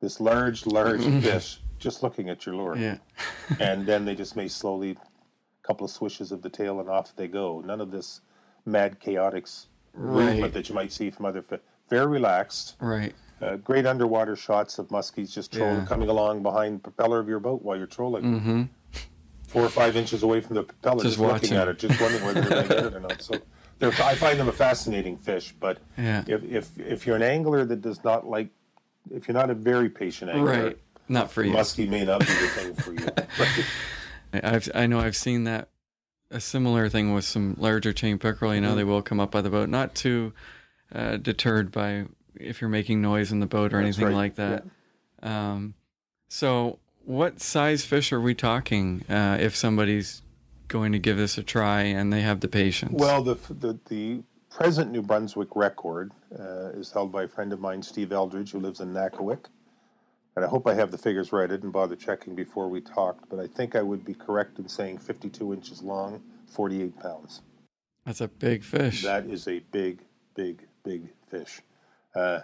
this 0.00 0.20
large, 0.20 0.66
large 0.66 1.02
fish, 1.23 1.61
just 1.78 2.02
looking 2.02 2.28
at 2.30 2.44
your 2.47 2.56
lure, 2.56 2.76
Yeah. 2.76 2.97
and 3.61 3.87
then 3.87 4.04
they 4.04 4.14
just 4.14 4.35
may 4.37 4.49
slowly, 4.49 4.92
a 4.92 5.66
couple 5.66 5.85
of 5.85 5.90
swishes 5.90 6.32
of 6.32 6.42
the 6.42 6.49
tail, 6.50 6.80
and 6.80 6.88
off 6.88 7.14
they 7.14 7.28
go. 7.28 7.61
None 7.61 7.80
of 7.80 7.90
this 7.90 8.23
mad, 8.64 8.99
chaotic 9.00 9.44
s- 9.44 9.66
movement 9.94 10.52
that 10.54 10.68
you 10.68 10.75
might 10.75 10.90
see 10.92 11.11
from 11.11 11.26
other 11.26 11.42
fish. 11.42 11.61
Very 11.90 12.06
relaxed. 12.06 12.75
Right. 12.80 13.14
Uh, 13.40 13.57
great 13.57 13.87
underwater 13.87 14.35
shots 14.37 14.78
of 14.78 14.88
muskies 14.88 15.33
just 15.33 15.52
trolling, 15.52 15.76
Yeah. 15.78 15.87
coming 15.87 16.09
along 16.09 16.42
behind 16.42 16.78
the 16.78 16.83
propeller 16.83 17.21
of 17.21 17.28
your 17.28 17.38
boat 17.40 17.62
while 17.62 17.76
you're 17.76 17.87
trolling. 17.87 18.25
Mm-hmm. 18.25 18.62
Four 19.47 19.62
or 19.64 19.68
five 19.68 19.97
inches 19.97 20.23
away 20.23 20.40
from 20.40 20.57
the 20.57 20.64
propeller, 20.64 21.02
Just 21.02 21.16
just, 21.16 21.18
looking 21.21 21.33
watching. 21.35 21.57
at 21.57 21.68
it, 21.68 21.78
just 21.78 22.00
wondering 22.00 22.25
whether 22.25 22.40
they're 22.42 22.50
going 22.50 22.68
to 22.68 22.75
get 22.75 22.85
it 22.87 22.95
or 22.95 23.00
not. 23.00 23.23
So, 23.23 23.35
they're, 23.78 23.90
I 24.02 24.14
find 24.16 24.38
them 24.40 24.49
a 24.49 24.52
fascinating 24.52 25.16
fish. 25.18 25.54
But 25.59 25.78
Yeah. 25.97 26.25
if, 26.26 26.42
if 26.45 26.78
if 26.78 27.07
you're 27.07 27.16
an 27.16 27.23
angler 27.23 27.64
that 27.64 27.80
does 27.80 28.02
not 28.04 28.26
like, 28.26 28.49
if 29.11 29.26
you're 29.28 29.35
not 29.37 29.49
a 29.50 29.54
very 29.54 29.88
patient 29.88 30.30
angler, 30.33 30.64
Right. 30.64 30.78
Not 31.09 31.30
for 31.30 31.42
you. 31.42 31.52
muskie 31.54 31.88
may 31.88 32.04
not 32.04 32.21
be 32.21 32.26
the 32.26 32.33
thing 32.49 32.75
for 32.75 32.92
you. 32.92 33.07
Right. 34.35 34.45
I've 34.45 34.68
I 34.75 34.87
know 34.87 35.00
I've 35.00 35.16
seen 35.16 35.45
that 35.45 35.68
a 36.30 36.40
similar 36.40 36.90
thing 36.90 37.14
with 37.14 37.25
some 37.25 37.54
larger 37.59 37.95
chain 37.95 38.18
pickerel. 38.18 38.54
You 38.54 38.61
know, 38.61 38.68
Mm-hmm. 38.71 38.76
they 38.76 38.85
will 38.85 39.00
come 39.00 39.18
up 39.21 39.30
by 39.30 39.40
the 39.40 39.49
boat, 39.49 39.71
not 39.71 39.95
too 39.95 40.35
uh, 40.95 41.16
deterred 41.16 41.71
by 41.73 42.04
if 42.40 42.61
you're 42.61 42.71
making 42.71 43.00
noise 43.02 43.33
in 43.33 43.40
the 43.40 43.47
boat 43.47 43.73
or 43.73 43.83
That's 43.83 43.99
anything 43.99 44.14
right, 44.14 44.14
like 44.14 44.35
that. 44.37 44.64
Um, 45.23 45.75
so, 46.28 46.78
what 47.04 47.40
size 47.40 47.85
fish 47.85 48.12
are 48.12 48.21
we 48.21 48.35
talking 48.35 49.04
uh, 49.09 49.38
if 49.40 49.57
somebody's 49.57 50.23
going 50.68 50.92
to 50.92 50.99
give 50.99 51.16
this 51.16 51.38
a 51.38 51.42
try 51.42 51.83
and 51.83 52.12
they 52.12 52.21
have 52.21 52.40
the 52.40 52.49
patience? 52.49 52.92
Well, 52.92 53.23
the, 53.23 53.35
the 53.49 53.78
the 53.88 54.23
present 54.50 54.90
New 54.90 55.02
Brunswick 55.02 55.54
record 55.54 56.12
uh, 56.38 56.71
is 56.71 56.92
held 56.92 57.12
by 57.12 57.25
a 57.25 57.28
friend 57.28 57.52
of 57.52 57.61
mine, 57.61 57.83
Steve 57.83 58.12
Eldridge, 58.12 58.52
who 58.52 58.61
lives 58.61 58.80
in 58.80 58.92
Nackawic. 58.92 59.47
And 60.37 60.45
I 60.45 60.49
hope 60.49 60.66
I 60.66 60.75
have 60.75 60.90
the 60.90 60.99
figures 60.99 61.33
right. 61.33 61.45
I 61.45 61.54
didn't 61.54 61.73
bother 61.73 61.97
checking 61.97 62.35
before 62.35 62.68
we 62.68 62.80
talked, 62.80 63.28
but 63.28 63.40
I 63.40 63.47
think 63.47 63.75
I 63.75 63.83
would 63.83 64.04
be 64.04 64.14
correct 64.14 64.59
in 64.59 64.68
saying 64.68 64.99
52 64.99 65.52
inches 65.52 65.83
long, 65.83 66.23
48 66.47 66.99
pounds. 67.00 67.42
that's 68.04 68.21
a 68.21 68.28
big 68.28 68.62
fish. 68.62 69.02
That 69.02 69.26
is 69.26 69.49
a 69.49 69.59
big, 69.73 70.02
big, 70.35 70.66
big 70.85 71.09
fish. 71.28 71.61
Uh, 72.14 72.40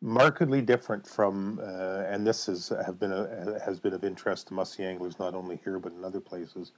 markedly 0.00 0.60
different 0.60 1.06
from, 1.06 1.58
uh, 1.62 2.04
and 2.08 2.26
this 2.26 2.48
is 2.48 2.70
have 2.84 2.98
been 2.98 3.12
a, 3.12 3.58
has 3.64 3.78
been 3.80 3.94
of 3.94 4.04
interest 4.04 4.48
to 4.48 4.54
musky 4.54 4.84
anglers 4.84 5.18
not 5.18 5.34
only 5.34 5.58
here 5.64 5.78
but 5.78 5.92
in 5.92 6.04
other 6.04 6.20
places. 6.20 6.72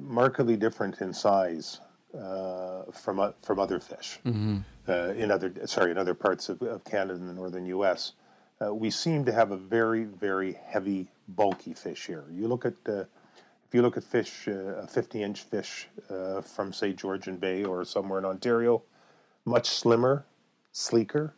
Markedly 0.00 0.56
different 0.56 1.00
in 1.00 1.12
size 1.12 1.80
uh, 2.16 2.82
from 2.92 3.18
o- 3.20 3.34
from 3.42 3.58
other 3.58 3.80
fish 3.80 4.20
uh, 4.88 5.12
in 5.16 5.30
other 5.30 5.52
sorry 5.66 5.90
in 5.90 5.98
other 5.98 6.14
parts 6.14 6.48
of, 6.48 6.60
of 6.62 6.84
Canada 6.84 7.14
and 7.14 7.28
the 7.28 7.32
northern 7.32 7.66
U.S. 7.66 8.12
Uh, 8.64 8.74
we 8.74 8.90
seem 8.90 9.24
to 9.24 9.32
have 9.32 9.50
a 9.50 9.56
very 9.56 10.04
very 10.04 10.52
heavy 10.64 11.08
bulky 11.28 11.74
fish 11.74 12.06
here. 12.06 12.24
You 12.32 12.46
look 12.48 12.64
at 12.64 12.74
uh, 12.86 13.04
if 13.66 13.74
you 13.74 13.82
look 13.82 13.96
at 13.96 14.02
fish, 14.02 14.48
uh, 14.48 14.82
a 14.82 14.86
50 14.88 15.22
inch 15.22 15.42
fish 15.42 15.86
uh, 16.10 16.40
from, 16.40 16.72
say, 16.72 16.92
Georgian 16.92 17.36
Bay 17.36 17.62
or 17.62 17.84
somewhere 17.84 18.18
in 18.18 18.24
Ontario, 18.24 18.82
much 19.44 19.68
slimmer, 19.68 20.24
sleeker. 20.72 21.34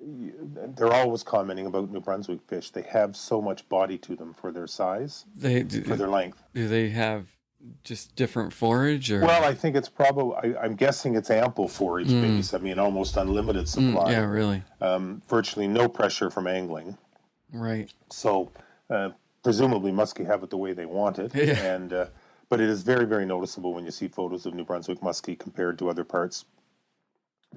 They're 0.00 0.92
always 0.92 1.22
commenting 1.22 1.66
about 1.66 1.90
New 1.90 2.00
Brunswick 2.00 2.40
fish. 2.46 2.70
They 2.70 2.82
have 2.82 3.16
so 3.16 3.40
much 3.40 3.68
body 3.68 3.98
to 3.98 4.16
them 4.16 4.32
for 4.34 4.52
their 4.52 4.66
size, 4.66 5.24
they 5.34 5.62
do, 5.62 5.82
for 5.82 5.96
their 5.96 6.08
length. 6.08 6.42
do 6.54 6.68
they 6.68 6.90
have 6.90 7.26
just 7.82 8.14
different 8.14 8.52
forage 8.52 9.10
or 9.10 9.22
Well, 9.22 9.44
I 9.44 9.52
think 9.54 9.74
it's 9.74 9.88
probably, 9.88 10.36
I, 10.54 10.62
I'm 10.64 10.76
guessing 10.76 11.16
it's 11.16 11.30
ample 11.30 11.66
forage 11.66 12.08
base. 12.08 12.54
I 12.54 12.58
mean, 12.58 12.78
almost 12.78 13.16
unlimited 13.16 13.68
supply. 13.68 14.04
Mm, 14.04 14.12
yeah, 14.12 14.24
really, 14.24 14.62
Um, 14.80 15.22
virtually 15.28 15.66
no 15.66 15.88
pressure 15.88 16.30
from 16.30 16.46
angling. 16.46 16.96
right? 17.52 17.92
So 18.12 18.52
uh, 18.90 19.10
presumably 19.42 19.90
muskie 19.90 20.24
have 20.26 20.42
it 20.44 20.50
the 20.50 20.56
way 20.56 20.72
they 20.72 20.86
want 20.86 21.18
it, 21.18 21.32
Yeah. 21.34 21.58
and 21.74 21.92
uh, 21.92 22.06
but 22.48 22.60
it 22.60 22.68
is 22.68 22.82
very 22.82 23.04
very 23.06 23.26
noticeable 23.26 23.74
when 23.74 23.84
you 23.84 23.90
see 23.90 24.06
photos 24.06 24.46
of 24.46 24.54
New 24.54 24.64
Brunswick 24.64 25.00
muskie 25.00 25.36
compared 25.38 25.78
to 25.80 25.90
other 25.90 26.04
parts. 26.04 26.44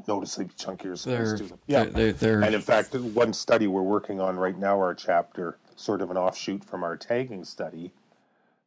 Noticeably 0.08 0.54
chunkier 0.56 1.02
They're. 1.04 1.38
Yeah, 1.68 1.86
they're, 1.86 2.14
they're, 2.14 2.42
and 2.42 2.56
in 2.56 2.62
fact, 2.62 2.96
one 2.96 3.34
study 3.34 3.68
we're 3.68 3.82
working 3.82 4.20
on 4.20 4.38
right 4.38 4.58
now, 4.58 4.78
our 4.78 4.96
chapter, 4.96 5.58
sort 5.76 6.02
of 6.02 6.10
an 6.10 6.18
offshoot 6.18 6.64
from 6.64 6.84
our 6.84 6.96
tagging 6.98 7.44
study. 7.44 7.92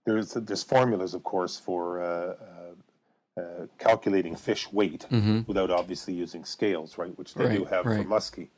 There's 0.04 0.34
there's 0.34 0.62
formulas, 0.62 1.14
of 1.14 1.24
course, 1.24 1.58
for 1.58 2.02
uh, 2.02 2.34
uh, 3.38 3.40
uh, 3.40 3.66
calculating 3.78 4.36
fish 4.36 4.70
weight 4.72 5.06
without 5.46 5.70
obviously 5.70 6.14
using 6.14 6.44
scales, 6.44 6.98
right? 6.98 7.16
Which 7.18 7.34
they 7.34 7.56
do 7.56 7.64
have 7.64 7.86
right. 7.86 8.02
for 8.02 8.08
muskie. 8.08 8.48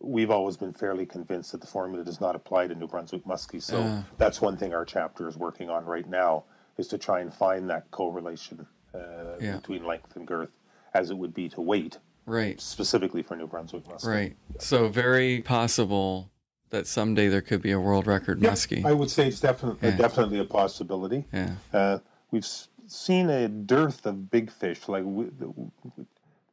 We've 0.00 0.30
always 0.30 0.56
been 0.56 0.72
fairly 0.72 1.06
convinced 1.06 1.52
that 1.52 1.60
the 1.60 1.66
formula 1.66 2.04
does 2.04 2.20
not 2.20 2.34
apply 2.34 2.68
to 2.68 2.74
New 2.74 2.88
Brunswick 2.88 3.24
muskie. 3.24 3.62
So 3.62 4.04
that's 4.16 4.40
one 4.40 4.56
thing 4.56 4.74
our 4.74 4.84
chapter 4.84 5.28
is 5.28 5.36
working 5.36 5.70
on 5.70 5.84
right 5.84 6.08
now 6.08 6.44
is 6.78 6.88
to 6.88 6.98
try 6.98 7.20
and 7.20 7.32
find 7.32 7.68
that 7.70 7.90
correlation 7.90 8.66
uh, 8.94 9.36
Yeah. 9.40 9.56
between 9.56 9.84
length 9.84 10.16
and 10.16 10.26
girth 10.26 10.50
as 10.96 11.10
it 11.10 11.18
would 11.18 11.34
be 11.34 11.48
to 11.50 11.60
weight. 11.60 11.98
right. 12.28 12.60
specifically 12.60 13.22
for 13.22 13.36
New 13.36 13.46
Brunswick 13.46 13.84
muskie. 13.84 14.06
Right. 14.08 14.36
So 14.58 14.88
very 14.88 15.42
possible 15.42 16.28
that 16.70 16.86
someday 16.88 17.28
there 17.28 17.40
could 17.42 17.62
be 17.62 17.70
a 17.70 17.78
world 17.78 18.06
record 18.08 18.42
Yeah, 18.42 18.50
muskie. 18.50 18.84
I 18.84 18.92
would 18.92 19.10
say 19.10 19.28
it's 19.28 19.38
definitely 19.40 19.90
Yeah. 19.90 19.96
definitely 19.96 20.40
a 20.40 20.44
possibility. 20.44 21.24
yeah. 21.32 21.50
Uh, 21.72 21.98
we've 22.32 22.48
seen 22.88 23.30
a 23.30 23.46
dearth 23.48 24.04
of 24.06 24.28
big 24.30 24.50
fish, 24.50 24.88
like 24.88 25.04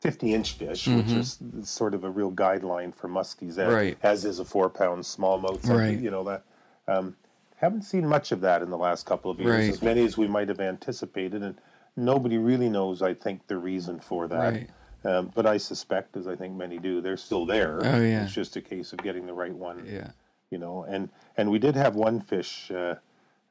fifty-inch 0.01 0.53
fish, 0.53 0.87
which 0.87 1.07
is 1.11 1.39
sort 1.63 1.93
of 1.93 2.03
a 2.03 2.09
real 2.09 2.31
guideline 2.31 2.93
for 2.93 3.07
muskies, 3.07 3.51
as, 3.51 3.57
Mm-hmm. 3.57 3.73
Right. 3.73 3.97
as 4.03 4.25
is 4.25 4.37
a 4.39 4.45
four-pound 4.45 5.03
smallmouth. 5.03 5.63
like, 5.67 5.77
Right. 5.79 5.99
You 5.99 6.11
know 6.11 6.23
that. 6.25 6.43
Um, 6.87 7.15
haven't 7.57 7.83
seen 7.83 8.05
much 8.05 8.31
of 8.33 8.41
that 8.41 8.61
in 8.61 8.69
the 8.69 8.77
last 8.77 9.05
couple 9.05 9.31
of 9.31 9.39
years, 9.39 9.49
Right. 9.65 9.69
as 9.73 9.81
many 9.81 10.03
as 10.05 10.17
we 10.17 10.27
might 10.27 10.49
have 10.49 10.59
anticipated, 10.59 11.41
and 11.41 11.55
nobody 11.95 12.37
really 12.37 12.69
knows. 12.69 13.01
I 13.01 13.13
think 13.13 13.47
the 13.47 13.57
reason 13.57 13.99
for 13.99 14.27
that. 14.27 14.53
Right. 14.53 14.69
Um, 15.05 15.31
but 15.35 15.45
I 15.45 15.57
suspect, 15.57 16.15
as 16.15 16.27
I 16.27 16.35
think 16.35 16.55
many 16.55 16.77
do, 16.79 17.01
they're 17.01 17.17
still 17.17 17.45
there. 17.45 17.79
Oh, 17.83 18.01
yeah. 18.01 18.23
It's 18.23 18.33
just 18.33 18.55
a 18.55 18.61
case 18.61 18.93
of 18.93 18.99
getting 18.99 19.25
the 19.25 19.33
right 19.33 19.53
one 19.53 19.85
Yeah. 19.85 20.11
you 20.49 20.57
know 20.57 20.83
and 20.87 21.09
and 21.35 21.49
we 21.51 21.59
did 21.59 21.75
have 21.75 21.95
one 21.95 22.21
fish 22.21 22.71
uh, 22.71 22.95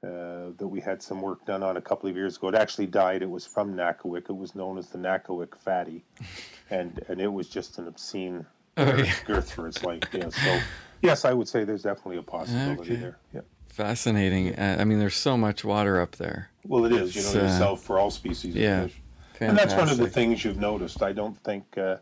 uh, 0.05 0.51
that 0.57 0.67
we 0.69 0.81
had 0.81 1.03
some 1.03 1.21
work 1.21 1.45
done 1.45 1.63
on 1.63 1.77
a 1.77 1.81
couple 1.81 2.09
of 2.09 2.17
years 2.17 2.37
ago 2.37 2.49
it 2.49 2.55
actually 2.55 2.87
died 2.87 3.23
it 3.23 3.31
was 3.31 3.45
from 3.47 3.75
Nackawic 3.75 4.29
it 4.31 4.37
was 4.37 4.55
known 4.55 4.79
as 4.79 4.89
the 4.89 4.99
Nackawic 4.99 5.55
fatty 5.57 6.05
and 6.71 7.01
and 7.09 7.21
it 7.21 7.33
was 7.33 7.49
just 7.49 7.79
an 7.79 7.87
obscene 7.87 8.47
Oh, 8.79 8.87
girth, 8.87 9.07
yeah. 9.07 9.15
girth 9.27 9.53
for 9.53 9.69
its 9.69 9.85
length 9.85 10.09
yeah 10.15 10.31
so 10.31 10.59
yes 11.03 11.25
I 11.27 11.33
would 11.35 11.49
say 11.49 11.65
there's 11.65 11.83
definitely 11.83 12.17
a 12.17 12.23
possibility 12.23 12.93
Okay. 12.93 12.97
there 12.97 13.19
yeah 13.35 13.41
Fascinating. 13.69 14.55
Uh, 14.55 14.77
I 14.81 14.85
mean, 14.85 14.99
there's 14.99 15.17
so 15.17 15.37
much 15.39 15.65
water 15.65 15.99
up 16.01 16.17
there. 16.17 16.51
Well 16.67 16.85
it 16.85 16.93
is 16.93 17.15
you 17.17 17.23
know 17.23 17.31
uh, 17.41 17.45
yourself 17.45 17.83
for 17.83 17.99
all 17.99 18.11
species 18.11 18.55
yeah. 18.55 18.83
of 18.83 18.93
fish 18.93 19.01
and 19.41 19.57
that's 19.59 19.75
one 19.75 19.89
of 19.89 19.97
the 19.99 20.09
things 20.09 20.45
you've 20.45 20.59
noticed 20.59 21.03
I 21.03 21.13
don't 21.13 21.37
think 21.43 21.77
uh, 21.77 21.97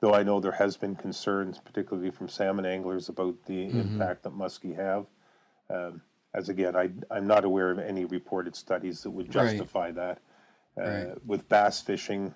though 0.00 0.14
I 0.14 0.22
know 0.22 0.40
there 0.40 0.52
has 0.52 0.76
been 0.76 0.94
concerns 0.96 1.58
particularly 1.58 2.10
from 2.10 2.28
salmon 2.28 2.64
anglers 2.66 3.08
about 3.08 3.34
the 3.46 3.66
Mm-hmm. 3.66 3.80
impact 3.80 4.22
that 4.24 4.32
muskie 4.32 4.76
have 4.76 5.06
Um, 5.68 6.00
as 6.34 6.48
again, 6.50 6.76
I, 6.76 6.90
I'm 7.10 7.26
not 7.26 7.44
aware 7.46 7.70
of 7.70 7.78
any 7.78 8.04
reported 8.04 8.54
studies 8.54 9.02
that 9.02 9.10
would 9.10 9.34
Right. 9.34 9.48
justify 9.56 9.90
that. 9.92 10.18
Uh, 10.78 10.82
Right. 10.82 11.26
With 11.26 11.48
bass 11.48 11.80
fishing, 11.80 12.34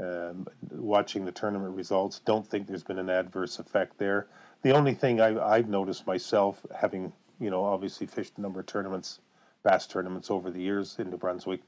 um, 0.00 0.46
watching 0.70 1.26
the 1.26 1.32
tournament 1.32 1.74
results, 1.76 2.20
don't 2.20 2.46
think 2.46 2.66
there's 2.66 2.82
been 2.82 2.98
an 2.98 3.10
adverse 3.10 3.58
effect 3.58 3.98
there. 3.98 4.26
The 4.62 4.70
only 4.72 4.94
thing 4.94 5.20
I, 5.20 5.38
I've 5.54 5.68
noticed 5.68 6.06
myself, 6.06 6.64
having 6.74 7.12
you 7.38 7.50
know 7.50 7.62
obviously 7.64 8.06
fished 8.06 8.38
a 8.38 8.40
number 8.40 8.60
of 8.60 8.66
tournaments, 8.66 9.20
bass 9.62 9.86
tournaments 9.86 10.30
over 10.30 10.50
the 10.50 10.60
years 10.60 10.96
in 10.98 11.10
New 11.10 11.16
Brunswick, 11.16 11.60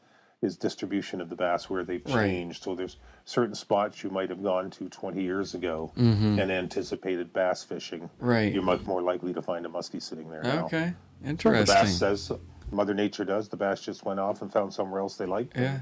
is 0.43 0.57
distribution 0.59 1.21
of 1.23 1.31
the 1.31 1.37
bass 1.37 1.71
where 1.71 1.85
they've 1.85 2.05
Right. 2.07 2.29
changed. 2.29 2.65
So 2.65 2.75
there's 2.75 2.99
certain 3.25 3.55
spots 3.55 4.03
you 4.05 4.11
might 4.11 4.29
have 4.29 4.43
gone 4.43 4.71
to 4.73 4.89
20 4.91 5.23
years 5.23 5.55
ago 5.55 5.91
Mm-hmm. 5.97 6.39
and 6.39 6.53
anticipated 6.53 7.33
bass 7.33 7.65
fishing. 7.65 8.11
Right. 8.19 8.53
You're 8.53 8.63
much 8.63 8.83
more 8.85 9.01
likely 9.01 9.33
to 9.33 9.41
find 9.41 9.65
a 9.65 9.69
muskie 9.71 10.03
sitting 10.03 10.29
there 10.31 10.43
now. 10.43 10.67
Okay. 10.67 10.93
The 11.23 11.35
bass 11.67 11.97
says 11.99 12.31
Mother 12.71 12.93
Nature 12.93 13.25
does. 13.25 13.49
The 13.49 13.57
bass 13.57 13.81
just 13.81 14.05
went 14.05 14.21
off 14.21 14.43
and 14.43 14.53
found 14.53 14.75
somewhere 14.75 15.01
else 15.01 15.17
they 15.17 15.27
liked. 15.27 15.57
yeah. 15.57 15.81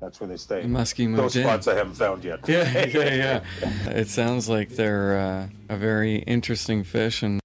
That's 0.00 0.20
where 0.20 0.28
they 0.28 0.36
stay. 0.36 0.60
The 0.62 0.68
muskie 0.68 1.08
moved 1.08 1.22
Those 1.22 1.36
in. 1.36 1.44
spots 1.44 1.66
I 1.66 1.74
haven't 1.76 1.94
found 1.94 2.24
yet. 2.24 2.46
Yeah, 2.46 2.86
yeah, 2.86 3.14
yeah. 3.62 3.90
It 3.90 4.08
sounds 4.08 4.48
like 4.48 4.70
they're 4.70 5.18
uh, 5.18 5.48
a 5.74 5.76
very 5.78 6.16
interesting 6.16 6.84
fish, 6.84 7.22
and 7.22 7.40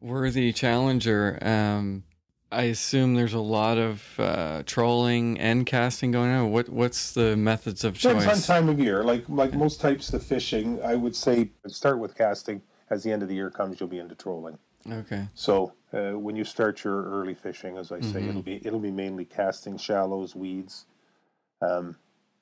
worthy 0.00 0.52
challenger. 0.52 1.38
Um, 1.40 2.04
I 2.54 2.62
assume 2.64 3.14
there's 3.14 3.34
a 3.34 3.40
lot 3.40 3.78
of 3.78 4.02
uh, 4.18 4.62
trolling 4.64 5.38
and 5.38 5.66
casting 5.66 6.12
going 6.12 6.30
on. 6.30 6.52
What 6.52 6.68
what's 6.68 7.12
the 7.12 7.36
methods 7.36 7.84
of 7.84 7.98
choice? 7.98 8.22
Depends 8.22 8.48
on 8.48 8.56
time 8.56 8.68
of 8.68 8.78
year. 8.78 9.02
Like 9.02 9.24
like 9.28 9.54
most 9.54 9.80
types 9.80 10.12
of 10.12 10.22
fishing, 10.22 10.80
I 10.82 10.94
would 10.94 11.16
say 11.16 11.50
start 11.66 11.98
with 11.98 12.16
casting. 12.16 12.62
As 12.90 13.02
the 13.02 13.10
end 13.10 13.22
of 13.22 13.28
the 13.28 13.34
year 13.34 13.50
comes, 13.50 13.80
you'll 13.80 13.88
be 13.88 13.98
into 13.98 14.14
trolling. 14.14 14.58
Okay. 14.90 15.26
So 15.34 15.72
uh, 15.92 16.12
when 16.18 16.36
you 16.36 16.44
start 16.44 16.84
your 16.84 17.02
early 17.04 17.34
fishing, 17.34 17.76
as 17.78 17.90
I 17.90 18.00
say, 18.00 18.20
Mhm. 18.20 18.28
it'll 18.28 18.42
be 18.42 18.60
it'll 18.64 18.78
be 18.78 18.90
mainly 18.92 19.24
casting, 19.24 19.76
shallows, 19.78 20.36
weeds, 20.36 20.84
um, 21.62 21.96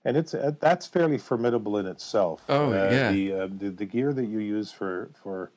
and 0.05 0.17
it's 0.17 0.35
uh, 0.35 0.53
that's 0.61 0.87
fairly 0.87 1.17
formidable 1.19 1.79
in 1.79 1.87
itself. 1.87 2.45
Oh, 2.49 2.73
uh, 2.73 2.91
yeah. 2.91 3.13
The, 3.13 3.33
uh, 3.33 3.49
the 3.57 3.71
the 3.71 3.87
gear 3.87 4.13
that 4.13 4.27
you 4.27 4.41
use 4.41 4.73
for 4.73 5.11
for 5.23 5.53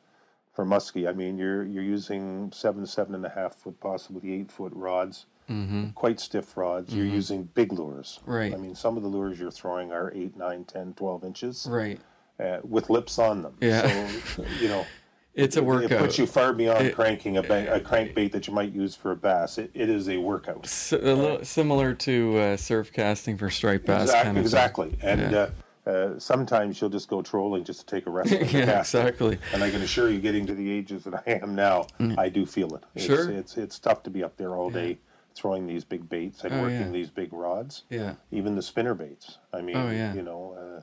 for 0.56 0.66
muskie, 0.66 1.08
I 1.08 1.12
mean, 1.12 1.38
you're 1.38 1.64
you're 1.66 1.84
using 1.84 2.52
seven 2.54 2.86
seven 2.88 3.14
and 3.14 3.26
a 3.26 3.30
half 3.30 3.56
foot, 3.56 3.80
possibly 3.80 4.34
eight 4.34 4.52
foot 4.52 4.72
rods, 4.74 5.26
Mm-hmm. 5.50 5.90
quite 5.90 6.20
stiff 6.20 6.58
rods. 6.58 6.96
You're 6.96 7.06
Mhm. 7.06 7.12
using 7.12 7.44
big 7.54 7.72
lures. 7.72 8.20
Right. 8.26 8.52
I 8.52 8.58
mean, 8.58 8.74
some 8.74 8.98
of 8.98 9.04
the 9.04 9.10
lures 9.10 9.40
you're 9.40 9.52
throwing 9.52 9.92
are 9.92 10.12
8, 10.16 10.36
9, 10.36 10.64
10, 10.64 10.94
12 10.96 11.24
inches 11.24 11.68
Right. 11.70 12.00
uh, 12.40 12.58
with 12.64 12.90
lips 12.90 13.20
on 13.20 13.44
them. 13.44 13.54
Yeah. 13.62 14.10
So, 14.36 14.44
you 14.60 14.70
know, 14.70 14.86
It's 15.36 15.56
a 15.58 15.62
workout. 15.64 15.92
It 15.92 16.00
puts 16.00 16.18
you 16.18 16.26
far 16.26 16.52
beyond 16.54 16.88
It- 16.88 16.96
cranking 16.96 17.36
a, 17.38 17.44
ba- 17.44 17.76
a 17.76 17.80
crankbait 17.82 18.32
that 18.32 18.48
you 18.48 18.54
might 18.54 18.72
use 18.72 18.96
for 18.96 19.12
a 19.12 19.16
bass. 19.18 19.58
It, 19.60 19.70
it 19.76 19.88
is 19.90 20.08
a 20.10 20.16
workout. 20.18 20.62
S- 20.64 20.94
a 20.94 20.98
little 20.98 21.44
similar 21.46 21.94
to 21.94 22.38
uh, 22.40 22.58
surf 22.58 22.92
casting 22.94 23.38
for 23.38 23.50
striped 23.52 23.86
bass. 23.86 24.04
Exact- 24.04 24.24
kind 24.26 24.38
of 24.38 24.44
exactly. 24.44 24.98
And 25.02 25.20
Yeah. 25.32 25.38
uh, 25.38 25.50
uh, 25.86 26.18
sometimes 26.18 26.82
you'll 26.82 26.90
just 26.90 27.08
go 27.08 27.22
trolling 27.22 27.64
just 27.64 27.82
to 27.82 27.86
take 27.86 28.08
a 28.08 28.10
rest. 28.10 28.32
yeah, 28.54 28.80
exactly. 28.80 29.38
And 29.54 29.64
I 29.64 29.70
can 29.70 29.82
assure 29.82 30.10
you, 30.10 30.20
getting 30.20 30.46
to 30.48 30.54
the 30.56 30.72
ages 30.72 31.04
that 31.04 31.14
I 31.28 31.32
am 31.44 31.56
now, 31.56 31.88
I 32.18 32.30
do 32.30 32.46
feel 32.46 32.74
it. 32.76 32.84
It's, 32.96 33.06
Mm. 33.06 33.08
Sure. 33.08 33.30
It's 33.32 33.58
it's 33.58 33.78
tough 33.80 34.04
to 34.04 34.10
be 34.10 34.24
up 34.24 34.38
there 34.38 34.56
all 34.56 34.70
day 34.70 34.98
throwing 35.36 35.68
these 35.68 35.84
big 35.84 36.08
baits 36.10 36.44
and 36.46 36.54
Oh, 36.54 36.62
working 36.62 36.80
yeah. 36.80 36.90
these 36.92 37.10
big 37.10 37.34
rods. 37.34 37.84
Yeah. 37.90 38.14
Even 38.32 38.56
the 38.56 38.62
spinner 38.62 38.94
baits. 38.96 39.38
I 39.54 39.62
mean, 39.62 39.76
Oh, 39.76 39.92
yeah. 39.92 40.14
you 40.14 40.22
know. 40.22 40.56
Uh, 40.58 40.82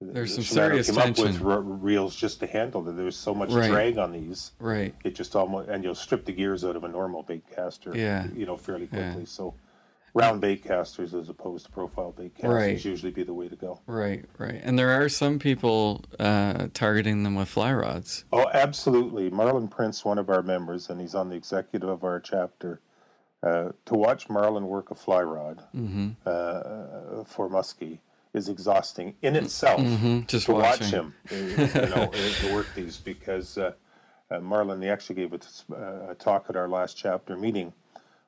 There's 0.00 0.34
some 0.34 0.44
Shimano 0.44 0.48
serious 0.68 0.90
came 0.90 0.98
up 0.98 1.06
with 1.08 1.16
tension. 1.16 1.80
reels 1.80 2.14
just 2.16 2.40
to 2.40 2.46
handle 2.46 2.82
that. 2.82 2.96
There's 2.96 3.16
so 3.16 3.34
much 3.34 3.50
Right. 3.50 3.70
drag 3.70 3.98
on 3.98 4.12
these. 4.12 4.52
Right. 4.60 4.94
It 5.04 5.14
just 5.14 5.34
almost 5.36 5.68
and 5.68 5.82
you'll 5.84 5.94
strip 5.94 6.24
the 6.24 6.32
gears 6.32 6.64
out 6.64 6.76
of 6.76 6.84
a 6.84 6.88
normal 6.88 7.22
bait 7.22 7.44
caster. 7.54 7.96
Yeah. 7.96 8.26
You 8.34 8.46
know, 8.46 8.56
fairly 8.56 8.88
Yeah. 8.92 9.06
quickly. 9.12 9.26
So, 9.26 9.54
round 10.18 10.40
bait 10.40 10.62
casters 10.64 11.14
as 11.14 11.28
opposed 11.28 11.66
to 11.66 11.72
profile 11.72 12.12
bait 12.12 12.34
casters 12.34 12.52
Right. 12.52 12.84
usually 12.84 13.12
be 13.12 13.22
the 13.22 13.34
way 13.34 13.48
to 13.48 13.56
go. 13.56 13.80
Right. 13.86 14.24
Right. 14.38 14.60
And 14.62 14.78
there 14.78 14.90
are 14.90 15.08
some 15.08 15.38
people 15.38 16.04
uh, 16.18 16.68
targeting 16.74 17.22
them 17.22 17.34
with 17.34 17.48
fly 17.48 17.72
rods. 17.72 18.24
Oh, 18.32 18.46
absolutely. 18.52 19.30
Marlon 19.30 19.70
Prince, 19.70 20.04
one 20.04 20.18
of 20.18 20.28
our 20.30 20.42
members, 20.42 20.90
and 20.90 21.00
he's 21.00 21.14
on 21.14 21.28
the 21.30 21.36
executive 21.36 21.88
of 21.88 22.04
our 22.04 22.20
chapter. 22.20 22.80
Uh, 23.40 23.70
to 23.86 23.94
watch 23.94 24.26
Marlon 24.28 24.62
work 24.64 24.90
a 24.90 24.96
fly 24.96 25.22
rod 25.22 25.62
Mm-hmm. 25.76 26.08
uh, 26.26 27.22
for 27.24 27.48
muskie 27.48 28.00
is 28.34 28.48
exhausting 28.48 29.14
in 29.22 29.36
itself. 29.36 29.80
Mm-hmm. 29.80 30.20
Just 30.26 30.46
to 30.46 30.52
watch 30.54 30.80
watching. 30.80 30.88
him, 30.88 31.14
uh, 31.30 31.34
you 31.36 31.56
know, 31.94 32.10
uh, 32.12 32.32
to 32.40 32.52
work 32.52 32.66
these 32.74 32.96
because 32.98 33.56
uh, 33.56 33.72
uh, 34.30 34.38
Marlon, 34.40 34.82
he 34.82 34.88
actually 34.88 35.14
gave 35.16 35.32
a, 35.32 35.38
t- 35.38 35.48
a 36.10 36.14
talk 36.18 36.46
at 36.48 36.56
our 36.56 36.68
last 36.68 36.96
chapter 36.96 37.36
meeting 37.36 37.72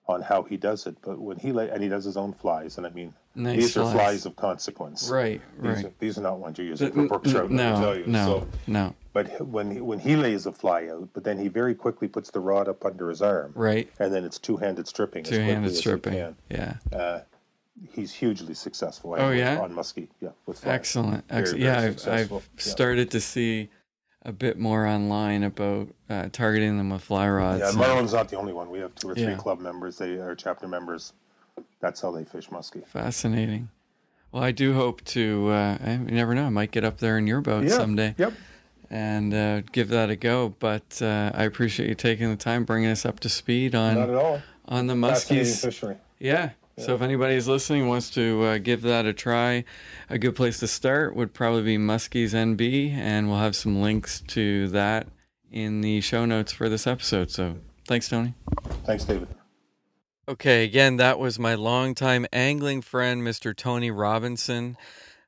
on 0.07 0.23
how 0.23 0.43
he 0.43 0.57
does 0.57 0.87
it. 0.87 0.97
But 1.03 1.19
when 1.21 1.39
he 1.39 1.53
la- 1.53 1.63
and 1.63 1.83
he 1.83 1.89
does 1.89 2.05
his 2.05 2.17
own 2.17 2.33
flies, 2.33 2.79
and 2.79 2.87
I 2.87 2.91
mean, 2.91 3.15
Nice 3.35 3.57
these 3.57 3.77
are 3.77 3.83
flies. 3.83 3.93
flies 3.95 4.27
of 4.27 4.37
consequence. 4.37 5.09
Right. 5.09 5.41
These, 5.61 5.71
Right. 5.77 5.85
are, 5.85 5.93
these 6.01 6.19
are 6.19 6.23
not 6.23 6.39
ones 6.39 6.59
you're 6.59 6.67
using 6.67 6.91
for 6.93 7.07
brook 7.07 7.25
trout. 7.25 7.51
no. 7.51 7.81
tell 7.81 7.97
you. 7.97 8.07
No. 8.07 8.27
So, 8.41 8.49
No. 8.67 8.95
but 9.13 9.41
when 9.47 9.71
he, 9.71 9.81
when 9.81 10.01
he 10.01 10.17
lays 10.17 10.47
a 10.47 10.53
fly 10.53 10.89
out, 10.89 11.09
but 11.13 11.23
then 11.23 11.39
he 11.39 11.47
very 11.49 11.75
quickly 11.75 12.09
puts 12.09 12.31
the 12.31 12.41
rod 12.41 12.69
up 12.69 12.85
under 12.85 13.09
his 13.09 13.23
arm, 13.23 13.53
Right. 13.55 13.89
and 14.01 14.13
then 14.13 14.25
it's 14.25 14.39
two-handed 14.39 14.89
stripping. 14.89 15.23
Two-handed 15.25 15.67
as 15.69 15.77
he 15.77 15.79
stripping. 15.79 16.35
Yeah. 16.51 16.75
Uh, 16.93 17.21
he's 17.93 18.13
hugely 18.13 18.55
successful. 18.55 19.15
Oh, 19.17 19.31
yeah? 19.31 19.61
on 19.61 19.73
muskie, 19.73 20.09
yeah, 20.21 20.31
with 20.47 20.59
flies. 20.59 20.75
Excellent. 20.75 21.29
Very, 21.29 21.41
Excellent. 21.43 21.63
very 21.63 21.73
Yeah, 21.83 21.89
I've. 21.89 22.09
I've 22.09 22.31
Yeah. 22.33 22.41
started 22.57 23.11
to 23.13 23.21
see 23.21 23.71
a 24.23 24.33
bit 24.33 24.59
more 24.59 24.87
online 24.87 25.43
about 25.43 25.89
uh, 26.09 26.29
targeting 26.33 26.77
them 26.77 26.91
with 26.91 27.03
fly 27.03 27.29
rods. 27.29 27.61
Yeah, 27.63 27.71
Marlon's 27.79 28.13
not 28.13 28.29
the 28.29 28.37
only 28.37 28.53
one. 28.53 28.71
We 28.71 28.79
have 28.81 28.95
two 28.95 29.09
or 29.11 29.15
three 29.15 29.25
Yeah. 29.25 29.37
club 29.37 29.61
members. 29.61 29.97
They 29.99 30.15
are 30.15 30.35
chapter 30.35 30.69
members. 30.69 31.13
That's 31.81 32.01
how 32.03 32.11
they 32.11 32.25
fish 32.25 32.49
muskie. 32.49 32.87
Fascinating. 32.87 33.71
Well, 34.33 34.43
I 34.43 34.53
do 34.53 34.75
hope 34.75 35.03
to. 35.07 35.49
Uh, 35.51 35.79
I, 35.85 35.93
you 35.93 35.99
never 36.13 36.35
know. 36.35 36.45
I 36.45 36.51
might 36.51 36.71
get 36.71 36.85
up 36.85 36.99
there 36.99 37.19
in 37.19 37.27
your 37.27 37.41
boat 37.41 37.69
someday 37.71 38.15
Yep. 38.19 38.33
and 38.91 39.35
uh, 39.35 39.61
give 39.73 39.89
that 39.89 40.11
a 40.11 40.17
go. 40.17 40.55
But 40.59 41.01
uh, 41.03 41.33
I 41.35 41.45
appreciate 41.45 41.89
you 41.89 41.95
taking 41.95 42.29
the 42.31 42.37
time, 42.37 42.65
bringing 42.65 42.91
us 42.91 43.05
up 43.07 43.21
to 43.21 43.29
speed 43.29 43.75
on 43.75 43.95
Not 43.97 44.09
at 44.11 44.15
all. 44.15 44.43
on 44.67 44.87
the 44.87 44.95
Fascinating 44.95 45.47
muskies. 45.53 45.65
fishery. 45.65 45.97
Yeah. 46.19 46.51
So 46.81 46.95
if 46.95 47.03
anybody's 47.03 47.47
listening 47.47 47.89
wants 47.89 48.11
to 48.11 48.43
uh, 48.45 48.59
give 48.59 48.83
that 48.83 49.05
a 49.05 49.13
try, 49.13 49.65
a 50.09 50.19
good 50.19 50.35
place 50.35 50.59
to 50.61 50.67
start 50.67 51.15
would 51.15 51.35
probably 51.35 51.63
be 51.63 51.77
Muskies 51.77 52.33
NB, 52.33 52.95
and 52.95 53.29
we'll 53.29 53.39
have 53.39 53.55
some 53.55 53.83
links 53.83 54.23
to 54.29 54.69
that 54.69 55.07
in 55.51 55.83
the 55.83 56.01
show 56.01 56.25
notes 56.25 56.53
for 56.53 56.69
this 56.69 56.87
episode. 56.87 57.31
So 57.31 57.57
thanks, 57.87 58.09
Tony. 58.09 58.35
Thanks, 58.85 59.05
David. 59.05 59.29
Okay, 60.29 60.65
again, 60.65 60.97
that 60.97 61.19
was 61.19 61.39
my 61.39 61.55
longtime 61.55 62.27
angling 62.33 62.83
friend, 62.83 63.23
Mr. 63.23 63.55
Tony 63.55 63.91
Robinson, 63.91 64.77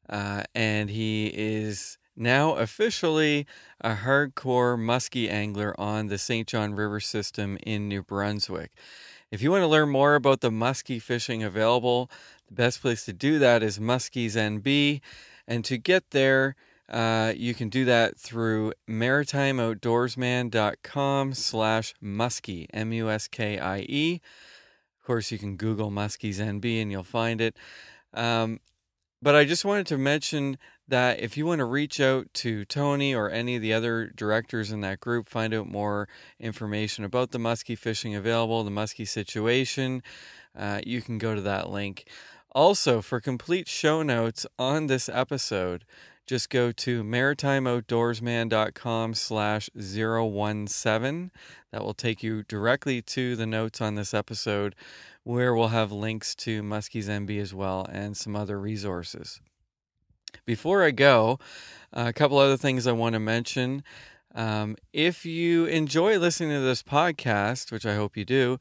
uh, 0.08 0.44
and 0.54 0.88
he 0.88 1.26
is 1.26 1.98
now 2.16 2.54
officially 2.54 3.46
a 3.80 3.96
hardcore 3.96 4.78
muskie 4.78 5.28
angler 5.28 5.78
on 5.78 6.06
the 6.06 6.18
St. 6.18 6.46
John 6.46 6.74
River 6.74 7.00
system 7.00 7.58
in 7.64 7.88
New 7.88 8.02
Brunswick. 8.02 8.70
If 9.32 9.40
you 9.40 9.50
want 9.50 9.62
to 9.62 9.66
learn 9.66 9.88
more 9.88 10.14
about 10.14 10.42
the 10.42 10.50
muskie 10.50 11.00
fishing 11.00 11.42
available, 11.42 12.10
the 12.48 12.54
best 12.54 12.82
place 12.82 13.06
to 13.06 13.14
do 13.14 13.38
that 13.38 13.62
is 13.62 13.78
Muskies 13.78 14.36
NB, 14.36 15.00
and 15.48 15.64
to 15.64 15.78
get 15.78 16.10
there, 16.10 16.54
uh, 16.90 17.32
you 17.34 17.54
can 17.54 17.70
do 17.70 17.86
that 17.86 18.18
through 18.18 18.74
maritimeoutdoorsman.com 18.86 21.32
slash 21.32 21.94
muskie, 22.04 22.66
M-U-S-K-I-E. 22.74 24.20
Of 25.00 25.06
course, 25.06 25.32
you 25.32 25.38
can 25.38 25.56
Google 25.56 25.90
Muskies 25.90 26.38
NB 26.38 26.82
and 26.82 26.92
you'll 26.92 27.02
find 27.02 27.40
it. 27.40 27.56
Um, 28.12 28.60
but 29.22 29.34
I 29.34 29.46
just 29.46 29.64
wanted 29.64 29.86
to 29.86 29.96
mention 29.96 30.58
that 30.88 31.20
if 31.20 31.36
you 31.36 31.46
want 31.46 31.60
to 31.60 31.64
reach 31.64 32.00
out 32.00 32.32
to 32.34 32.64
Tony 32.64 33.14
or 33.14 33.30
any 33.30 33.56
of 33.56 33.62
the 33.62 33.72
other 33.72 34.12
directors 34.14 34.70
in 34.70 34.80
that 34.82 35.00
group, 35.00 35.28
find 35.28 35.54
out 35.54 35.68
more 35.68 36.08
information 36.38 37.04
about 37.04 37.30
the 37.30 37.38
muskie 37.38 37.78
fishing 37.78 38.14
available, 38.14 38.62
the 38.64 38.70
muskie 38.70 39.08
situation, 39.08 40.02
uh, 40.56 40.80
you 40.84 41.00
can 41.00 41.18
go 41.18 41.34
to 41.34 41.40
that 41.40 41.70
link. 41.70 42.06
Also, 42.54 43.00
for 43.00 43.20
complete 43.20 43.68
show 43.68 44.02
notes 44.02 44.44
on 44.58 44.86
this 44.86 45.08
episode, 45.08 45.84
just 46.26 46.50
go 46.50 46.70
to 46.70 47.02
maritimeoutdoorsman.com 47.02 49.14
slash 49.14 49.70
017. 49.74 51.30
That 51.72 51.84
will 51.84 51.94
take 51.94 52.22
you 52.22 52.42
directly 52.42 53.00
to 53.02 53.36
the 53.36 53.46
notes 53.46 53.80
on 53.80 53.94
this 53.94 54.12
episode 54.14 54.74
where 55.24 55.54
we'll 55.54 55.68
have 55.68 55.92
links 55.92 56.34
to 56.34 56.62
Muskies 56.62 57.08
NB 57.08 57.40
as 57.40 57.54
well 57.54 57.86
and 57.90 58.16
some 58.16 58.36
other 58.36 58.58
resources. 58.58 59.40
Before 60.44 60.82
I 60.82 60.90
go, 60.90 61.38
a 61.92 62.12
couple 62.12 62.36
other 62.38 62.56
things 62.56 62.88
I 62.88 62.92
want 62.92 63.12
to 63.12 63.20
mention. 63.20 63.84
Um, 64.34 64.76
if 64.92 65.24
you 65.24 65.66
enjoy 65.66 66.18
listening 66.18 66.50
to 66.50 66.60
this 66.60 66.82
podcast, 66.82 67.70
which 67.70 67.86
I 67.86 67.94
hope 67.94 68.16
you 68.16 68.24
do, 68.24 68.58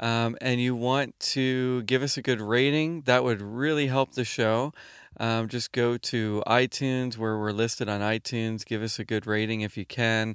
um, 0.00 0.36
and 0.40 0.60
you 0.60 0.74
want 0.74 1.18
to 1.20 1.82
give 1.82 2.02
us 2.02 2.16
a 2.16 2.22
good 2.22 2.40
rating, 2.40 3.02
that 3.02 3.22
would 3.22 3.40
really 3.40 3.86
help 3.86 4.14
the 4.14 4.24
show. 4.24 4.72
Um, 5.20 5.46
just 5.46 5.70
go 5.70 5.96
to 5.96 6.42
iTunes 6.46 7.16
where 7.16 7.38
we're 7.38 7.52
listed 7.52 7.88
on 7.88 8.00
iTunes. 8.00 8.64
Give 8.64 8.82
us 8.82 8.98
a 8.98 9.04
good 9.04 9.24
rating 9.24 9.60
if 9.60 9.76
you 9.76 9.84
can, 9.84 10.34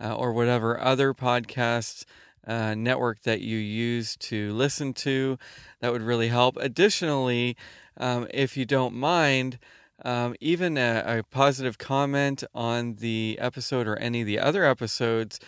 uh, 0.00 0.14
or 0.14 0.32
whatever 0.32 0.80
other 0.80 1.14
podcasts 1.14 2.04
uh, 2.46 2.76
network 2.76 3.22
that 3.22 3.40
you 3.40 3.56
use 3.56 4.16
to 4.18 4.52
listen 4.52 4.92
to. 4.94 5.36
That 5.80 5.90
would 5.90 6.02
really 6.02 6.28
help. 6.28 6.56
Additionally, 6.58 7.56
um, 7.96 8.28
if 8.32 8.56
you 8.56 8.64
don't 8.64 8.94
mind, 8.94 9.58
um, 10.04 10.36
even 10.40 10.78
a, 10.78 11.02
a 11.06 11.24
positive 11.24 11.78
comment 11.78 12.44
on 12.54 12.94
the 12.96 13.38
episode 13.40 13.88
or 13.88 13.96
any 13.96 14.20
of 14.20 14.26
the 14.26 14.38
other 14.38 14.64
episodes, 14.64 15.40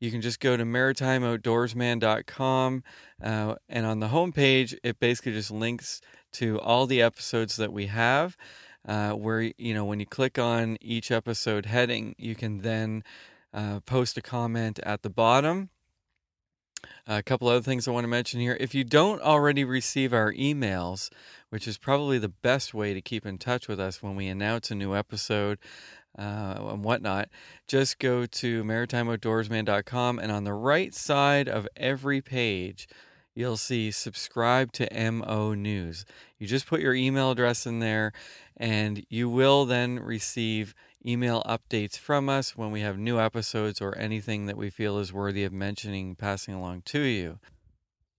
you 0.00 0.10
can 0.10 0.20
just 0.20 0.40
go 0.40 0.56
to 0.56 0.64
maritimeoutdoorsman.com 0.64 2.82
uh, 3.22 3.54
and 3.68 3.86
on 3.86 4.00
the 4.00 4.08
homepage, 4.08 4.76
it 4.82 4.98
basically 4.98 5.30
just 5.32 5.52
links 5.52 6.00
to 6.32 6.58
all 6.60 6.86
the 6.86 7.00
episodes 7.00 7.54
that 7.56 7.72
we 7.72 7.86
have. 7.86 8.36
Uh, 8.84 9.12
where 9.12 9.42
you 9.58 9.72
know 9.72 9.84
when 9.84 10.00
you 10.00 10.06
click 10.06 10.40
on 10.40 10.76
each 10.80 11.12
episode 11.12 11.66
heading, 11.66 12.16
you 12.18 12.34
can 12.34 12.62
then 12.62 13.04
uh, 13.54 13.78
post 13.86 14.18
a 14.18 14.20
comment 14.20 14.80
at 14.80 15.02
the 15.02 15.10
bottom. 15.10 15.70
A 17.06 17.22
couple 17.22 17.48
other 17.48 17.62
things 17.62 17.86
I 17.86 17.90
want 17.90 18.04
to 18.04 18.08
mention 18.08 18.40
here. 18.40 18.56
If 18.60 18.74
you 18.74 18.84
don't 18.84 19.20
already 19.20 19.64
receive 19.64 20.12
our 20.12 20.32
emails, 20.32 21.10
which 21.50 21.68
is 21.68 21.78
probably 21.78 22.18
the 22.18 22.28
best 22.28 22.74
way 22.74 22.94
to 22.94 23.00
keep 23.00 23.26
in 23.26 23.38
touch 23.38 23.68
with 23.68 23.80
us 23.80 24.02
when 24.02 24.16
we 24.16 24.28
announce 24.28 24.70
a 24.70 24.74
new 24.74 24.94
episode, 24.94 25.58
uh, 26.18 26.56
and 26.58 26.84
whatnot, 26.84 27.28
just 27.66 27.98
go 27.98 28.26
to 28.26 28.62
maritimeoutdoorsman.com 28.64 30.18
and 30.18 30.30
on 30.30 30.44
the 30.44 30.52
right 30.52 30.94
side 30.94 31.48
of 31.48 31.66
every 31.76 32.20
page, 32.20 32.86
you'll 33.34 33.56
see 33.56 33.90
subscribe 33.90 34.72
to 34.72 35.10
MO 35.10 35.54
News. 35.54 36.04
You 36.38 36.46
just 36.46 36.66
put 36.66 36.80
your 36.80 36.94
email 36.94 37.30
address 37.30 37.66
in 37.66 37.78
there, 37.78 38.12
and 38.56 39.04
you 39.08 39.28
will 39.28 39.64
then 39.64 39.98
receive 40.00 40.74
email 41.06 41.42
updates 41.44 41.98
from 41.98 42.28
us 42.28 42.56
when 42.56 42.70
we 42.70 42.80
have 42.80 42.98
new 42.98 43.18
episodes 43.18 43.80
or 43.80 43.96
anything 43.98 44.46
that 44.46 44.56
we 44.56 44.70
feel 44.70 44.98
is 44.98 45.12
worthy 45.12 45.44
of 45.44 45.52
mentioning, 45.52 46.14
passing 46.14 46.54
along 46.54 46.82
to 46.82 47.00
you. 47.00 47.38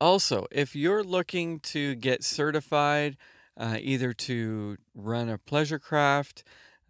Also, 0.02 0.48
if 0.52 0.76
you're 0.76 1.04
looking 1.04 1.60
to 1.60 1.96
get 1.96 2.24
certified, 2.24 3.15
uh, 3.58 3.78
either 3.80 4.13
to 4.13 4.78
run 4.93 5.30
a 5.30 5.38
pleasure 5.38 5.80
craft, 5.80 6.43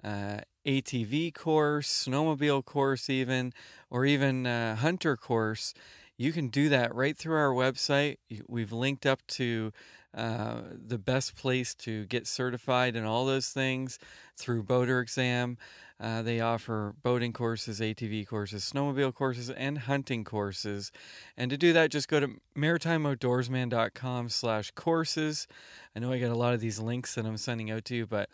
uh, 0.03 0.39
ATV 0.65 1.34
course, 1.34 2.06
snowmobile 2.08 2.65
course, 2.65 3.10
even, 3.10 3.53
or 3.89 4.06
even 4.06 4.45
hunter 4.45 5.15
course, 5.17 5.73
you 6.17 6.32
can 6.32 6.47
do 6.47 6.69
that 6.69 6.93
right 6.95 7.17
through 7.17 7.36
our 7.36 7.53
website. 7.53 8.17
We've 8.47 8.71
linked 8.71 9.06
up 9.06 9.25
to 9.27 9.71
uh, 10.15 10.62
the 10.73 10.97
best 10.97 11.36
place 11.36 11.73
to 11.73 12.06
get 12.06 12.28
certified 12.28 12.95
in 12.95 13.04
all 13.04 13.26
those 13.26 13.49
things 13.49 13.97
through 14.38 14.63
Boater 14.63 14.99
Exam. 14.99 15.58
Uh, 15.99 16.21
they 16.21 16.39
offer 16.39 16.93
boating 17.02 17.32
courses, 17.32 17.80
ATV 17.80 18.28
courses, 18.28 18.69
snowmobile 18.69 19.13
courses, 19.13 19.49
and 19.49 19.78
hunting 19.80 20.23
courses. 20.23 20.91
And 21.38 21.49
to 21.49 21.58
do 21.58 21.71
that, 21.73 21.91
just 21.91 22.08
go 22.10 22.19
to 22.19 22.30
maritimeoutdoorsman.com 22.58 24.30
slash 24.30 24.71
courses. 24.71 25.47
I 25.95 25.99
know 25.99 26.12
I 26.12 26.19
got 26.19 26.32
a 26.32 26.38
lot 26.38 26.54
of 26.54 26.60
these 26.60 26.80
links 26.80 27.15
that 27.15 27.26
I'm 27.26 27.38
sending 27.38 27.71
out 27.71 27.86
to 27.86 27.95
you, 27.95 28.06
but 28.06 28.30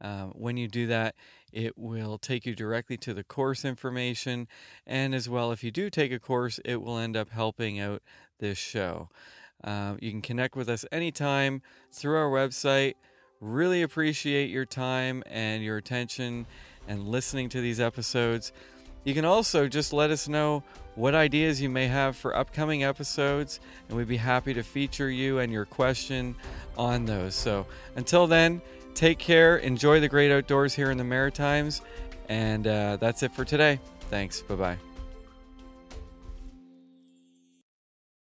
uh, 0.00 0.26
when 0.26 0.56
you 0.56 0.66
do 0.66 0.86
that, 0.86 1.14
it 1.52 1.76
will 1.76 2.16
take 2.16 2.46
you 2.46 2.54
directly 2.54 2.96
to 2.98 3.12
the 3.12 3.24
course 3.24 3.64
information. 3.64 4.48
And 4.86 5.14
as 5.14 5.28
well, 5.28 5.52
if 5.52 5.62
you 5.62 5.70
do 5.70 5.90
take 5.90 6.12
a 6.12 6.18
course, 6.18 6.58
it 6.64 6.80
will 6.80 6.96
end 6.96 7.16
up 7.16 7.30
helping 7.30 7.78
out 7.78 8.02
this 8.38 8.58
show. 8.58 9.10
Uh, 9.62 9.94
you 10.00 10.10
can 10.10 10.22
connect 10.22 10.56
with 10.56 10.68
us 10.68 10.84
anytime 10.90 11.62
through 11.92 12.16
our 12.16 12.30
website. 12.30 12.94
Really 13.40 13.82
appreciate 13.82 14.50
your 14.50 14.66
time 14.66 15.22
and 15.26 15.62
your 15.62 15.76
attention 15.76 16.46
and 16.88 17.08
listening 17.08 17.48
to 17.50 17.60
these 17.60 17.80
episodes. 17.80 18.52
You 19.04 19.14
can 19.14 19.24
also 19.24 19.66
just 19.66 19.92
let 19.92 20.10
us 20.10 20.28
know 20.28 20.62
what 20.94 21.14
ideas 21.14 21.60
you 21.60 21.70
may 21.70 21.86
have 21.86 22.16
for 22.16 22.36
upcoming 22.36 22.84
episodes, 22.84 23.60
and 23.88 23.96
we'd 23.96 24.08
be 24.08 24.18
happy 24.18 24.52
to 24.54 24.62
feature 24.62 25.10
you 25.10 25.38
and 25.38 25.50
your 25.50 25.64
question 25.64 26.34
on 26.76 27.06
those. 27.06 27.34
So 27.34 27.66
until 27.96 28.26
then, 28.26 28.60
take 28.94 29.18
care, 29.18 29.56
enjoy 29.58 30.00
the 30.00 30.08
great 30.08 30.30
outdoors 30.30 30.74
here 30.74 30.90
in 30.90 30.98
the 30.98 31.04
Maritimes, 31.04 31.80
and 32.28 32.66
uh, 32.66 32.96
that's 32.96 33.22
it 33.22 33.32
for 33.32 33.44
today. 33.44 33.80
Thanks. 34.10 34.42
Bye 34.42 34.54
bye. 34.56 34.89